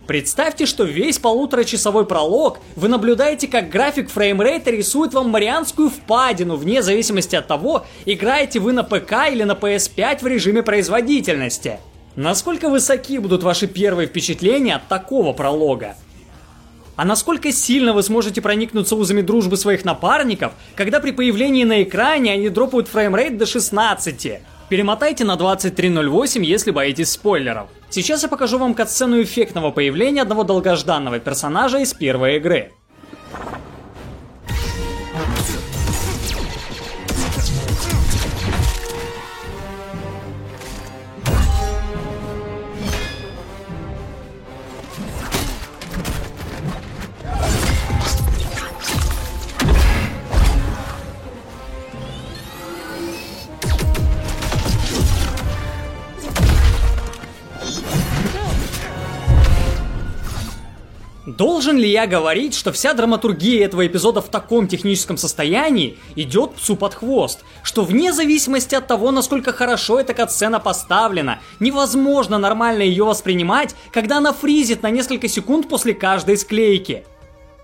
Представьте, 0.07 0.65
что 0.65 0.83
весь 0.83 1.17
полуторачасовой 1.17 2.05
пролог 2.05 2.59
вы 2.75 2.89
наблюдаете, 2.89 3.47
как 3.47 3.69
график 3.69 4.09
фреймрейта 4.09 4.69
рисует 4.69 5.13
вам 5.13 5.29
Марианскую 5.29 5.89
впадину, 5.89 6.57
вне 6.57 6.83
зависимости 6.83 7.37
от 7.37 7.47
того, 7.47 7.85
играете 8.05 8.59
вы 8.59 8.73
на 8.73 8.83
ПК 8.83 9.29
или 9.31 9.43
на 9.43 9.53
PS5 9.53 10.21
в 10.21 10.27
режиме 10.27 10.61
производительности. 10.61 11.79
Насколько 12.17 12.69
высоки 12.69 13.17
будут 13.17 13.43
ваши 13.43 13.65
первые 13.67 14.07
впечатления 14.07 14.75
от 14.75 14.87
такого 14.89 15.31
пролога? 15.31 15.95
А 16.95 17.05
насколько 17.05 17.51
сильно 17.51 17.93
вы 17.93 18.03
сможете 18.03 18.41
проникнуться 18.41 18.95
узами 18.95 19.21
дружбы 19.21 19.57
своих 19.57 19.83
напарников, 19.85 20.51
когда 20.75 20.99
при 20.99 21.11
появлении 21.11 21.63
на 21.63 21.81
экране 21.81 22.33
они 22.33 22.49
дропают 22.49 22.87
фреймрейт 22.87 23.37
до 23.37 23.45
16? 23.45 24.41
Перемотайте 24.73 25.23
на 25.23 25.35
23.08, 25.35 26.43
если 26.43 26.71
боитесь 26.71 27.11
спойлеров. 27.11 27.69
Сейчас 27.91 28.23
я 28.23 28.27
покажу 28.27 28.57
вам 28.57 28.73
катсцену 28.73 29.21
эффектного 29.21 29.69
появления 29.69 30.23
одного 30.23 30.43
долгожданного 30.43 31.19
персонажа 31.19 31.77
из 31.77 31.93
первой 31.93 32.37
игры. 32.37 32.71
Должен 61.43 61.77
ли 61.77 61.91
я 61.91 62.07
говорить, 62.07 62.55
что 62.55 62.71
вся 62.71 62.93
драматургия 62.93 63.65
этого 63.65 63.85
эпизода 63.85 64.21
в 64.21 64.29
таком 64.29 64.65
техническом 64.65 65.17
состоянии 65.17 65.97
идет 66.15 66.53
псу 66.53 66.77
под 66.77 66.93
хвост? 66.93 67.41
Что 67.63 67.83
вне 67.83 68.13
зависимости 68.13 68.75
от 68.75 68.87
того, 68.87 69.11
насколько 69.11 69.51
хорошо 69.51 69.99
эта 69.99 70.13
катсцена 70.13 70.61
поставлена, 70.61 71.41
невозможно 71.59 72.37
нормально 72.37 72.83
ее 72.83 73.03
воспринимать, 73.03 73.75
когда 73.91 74.19
она 74.19 74.31
фризит 74.31 74.83
на 74.83 74.89
несколько 74.89 75.27
секунд 75.27 75.67
после 75.67 75.93
каждой 75.93 76.37
склейки? 76.37 77.03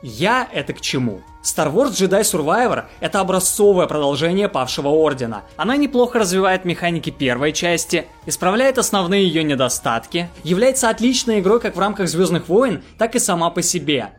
Я 0.01 0.47
это 0.53 0.71
к 0.71 0.79
чему? 0.79 1.19
Star 1.43 1.73
Wars 1.73 1.91
Jedi 1.91 2.21
Survivor— 2.21 2.85
это 3.01 3.19
образцовое 3.19 3.85
продолжение 3.85 4.47
Павшего 4.47 4.87
Ордена. 4.87 5.43
Она 5.57 5.75
неплохо 5.75 6.19
развивает 6.19 6.63
механики 6.63 7.09
первой 7.09 7.51
части, 7.51 8.07
исправляет 8.25 8.77
основные 8.77 9.27
ее 9.27 9.43
недостатки, 9.43 10.29
является 10.43 10.87
отличной 10.89 11.41
игрой 11.41 11.59
как 11.59 11.75
в 11.75 11.79
рамках 11.79 12.07
Звездных 12.07 12.47
войн, 12.47 12.81
так 12.97 13.15
и 13.15 13.19
сама 13.19 13.49
по 13.49 13.61
себе. 13.61 14.11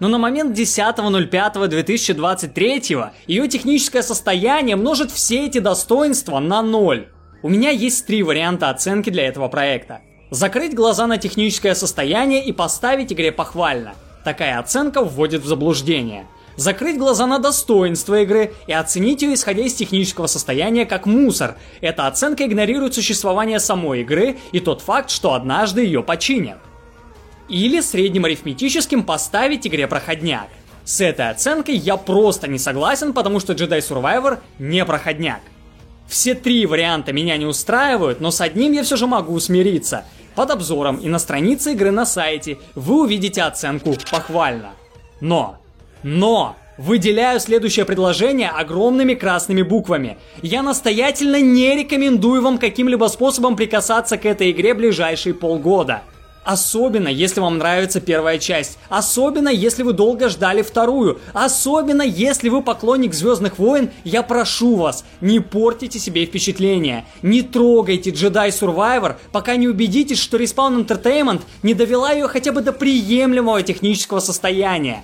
Но 0.00 0.08
на 0.08 0.16
момент 0.16 0.58
10.05.2023 0.58 3.10
ее 3.26 3.48
техническое 3.48 4.02
состояние 4.02 4.76
множит 4.76 5.10
все 5.10 5.44
эти 5.46 5.58
достоинства 5.58 6.38
на 6.38 6.62
ноль. 6.62 7.08
У 7.42 7.50
меня 7.50 7.68
есть 7.70 8.06
три 8.06 8.22
варианта 8.22 8.70
оценки 8.70 9.10
для 9.10 9.26
этого 9.26 9.48
проекта. 9.48 10.00
Закрыть 10.30 10.74
глаза 10.74 11.06
на 11.06 11.18
техническое 11.18 11.74
состояние 11.74 12.42
и 12.42 12.52
поставить 12.52 13.12
игре 13.12 13.32
похвально– 13.32 13.96
Такая 14.26 14.58
оценка 14.58 15.04
вводит 15.04 15.42
в 15.42 15.46
заблуждение. 15.46 16.26
Закрыть 16.56 16.98
глаза 16.98 17.28
на 17.28 17.38
достоинство 17.38 18.22
игры 18.22 18.54
и 18.66 18.72
оценить 18.72 19.22
ее 19.22 19.34
исходя 19.34 19.62
из 19.62 19.74
технического 19.74 20.26
состояния 20.26 20.84
как 20.84 21.06
мусор. 21.06 21.56
Эта 21.80 22.08
оценка 22.08 22.44
игнорирует 22.44 22.92
существование 22.92 23.60
самой 23.60 24.00
игры 24.00 24.36
и 24.50 24.58
тот 24.58 24.80
факт, 24.80 25.10
что 25.10 25.34
однажды 25.34 25.84
ее 25.84 26.02
починят. 26.02 26.58
Или 27.48 27.80
средним 27.80 28.24
арифметическим 28.24 29.04
поставить 29.04 29.64
игре 29.64 29.86
проходняк. 29.86 30.48
С 30.84 31.00
этой 31.00 31.30
оценкой 31.30 31.76
я 31.76 31.96
просто 31.96 32.48
не 32.48 32.58
согласен, 32.58 33.12
потому 33.12 33.38
что 33.38 33.52
Jedi 33.52 33.78
Survivor 33.78 34.40
не 34.58 34.84
проходняк. 34.84 35.42
Все 36.08 36.34
три 36.34 36.66
варианта 36.66 37.12
меня 37.12 37.36
не 37.36 37.46
устраивают, 37.46 38.20
но 38.20 38.32
с 38.32 38.40
одним 38.40 38.72
я 38.72 38.82
все 38.82 38.96
же 38.96 39.06
могу 39.06 39.38
смириться. 39.38 40.04
Под 40.36 40.50
обзором 40.50 40.98
и 40.98 41.08
на 41.08 41.18
странице 41.18 41.72
игры 41.72 41.90
на 41.90 42.04
сайте 42.04 42.58
вы 42.74 43.04
увидите 43.04 43.42
оценку 43.42 43.94
«похвально». 44.10 44.72
Но, 45.22 45.56
но, 46.02 46.56
выделяю 46.76 47.40
следующее 47.40 47.86
предложение 47.86 48.50
огромными 48.50 49.14
красными 49.14 49.62
буквами. 49.62 50.18
Я 50.42 50.62
настоятельно 50.62 51.40
не 51.40 51.74
рекомендую 51.74 52.42
вам 52.42 52.58
каким-либо 52.58 53.06
способом 53.06 53.56
прикасаться 53.56 54.18
к 54.18 54.26
этой 54.26 54.50
игре 54.50 54.74
ближайшие 54.74 55.34
полгода. 55.34 56.02
Особенно, 56.46 57.08
если 57.08 57.40
вам 57.40 57.58
нравится 57.58 58.00
первая 58.00 58.38
часть. 58.38 58.78
Особенно, 58.88 59.48
если 59.48 59.82
вы 59.82 59.92
долго 59.92 60.28
ждали 60.28 60.62
вторую. 60.62 61.18
Особенно, 61.32 62.02
если 62.02 62.48
вы 62.48 62.62
поклонник 62.62 63.14
Звездных 63.14 63.58
войн, 63.58 63.90
я 64.04 64.22
прошу 64.22 64.76
вас, 64.76 65.04
не 65.20 65.40
портите 65.40 65.98
себе 65.98 66.24
впечатление. 66.24 67.04
Не 67.20 67.42
трогайте 67.42 68.10
Jedi 68.10 68.50
Survivor, 68.50 69.16
пока 69.32 69.56
не 69.56 69.66
убедитесь, 69.66 70.20
что 70.20 70.36
Respawn 70.36 70.86
Entertainment 70.86 71.42
не 71.64 71.74
довела 71.74 72.12
ее 72.12 72.28
хотя 72.28 72.52
бы 72.52 72.60
до 72.60 72.72
приемлемого 72.72 73.60
технического 73.62 74.20
состояния. 74.20 75.02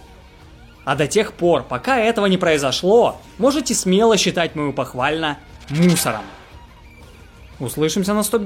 А 0.85 0.95
до 0.95 1.09
тех 1.09 1.33
пор, 1.33 1.65
пока 1.65 1.99
этого 1.99 2.27
не 2.27 2.37
произошло, 2.39 3.21
можете 3.39 3.75
смело 3.75 4.17
считать 4.17 4.55
мою 4.55 4.73
похвально 4.73 5.39
мусором. 5.71 6.23
Услышимся 7.59 8.15
на 8.15 8.21
Stop 8.21 8.45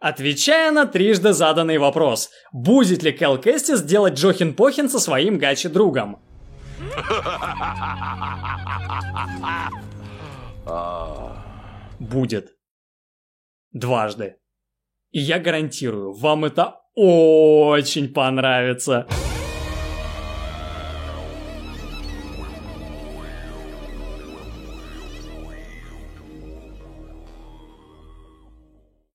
Отвечая 0.00 0.72
на 0.72 0.86
трижды 0.86 1.34
заданный 1.34 1.76
вопрос, 1.76 2.30
будет 2.52 3.02
ли 3.02 3.12
Кэл 3.12 3.38
Кэстис 3.38 3.82
делать 3.82 4.14
Джохин 4.14 4.54
Похин 4.54 4.88
со 4.88 4.98
своим 4.98 5.36
гачи-другом? 5.36 6.22
Будет. 11.98 12.56
Дважды. 13.72 14.36
И 15.10 15.20
я 15.20 15.38
гарантирую, 15.38 16.14
вам 16.14 16.46
это 16.46 16.80
очень 16.94 18.08
понравится. 18.08 19.06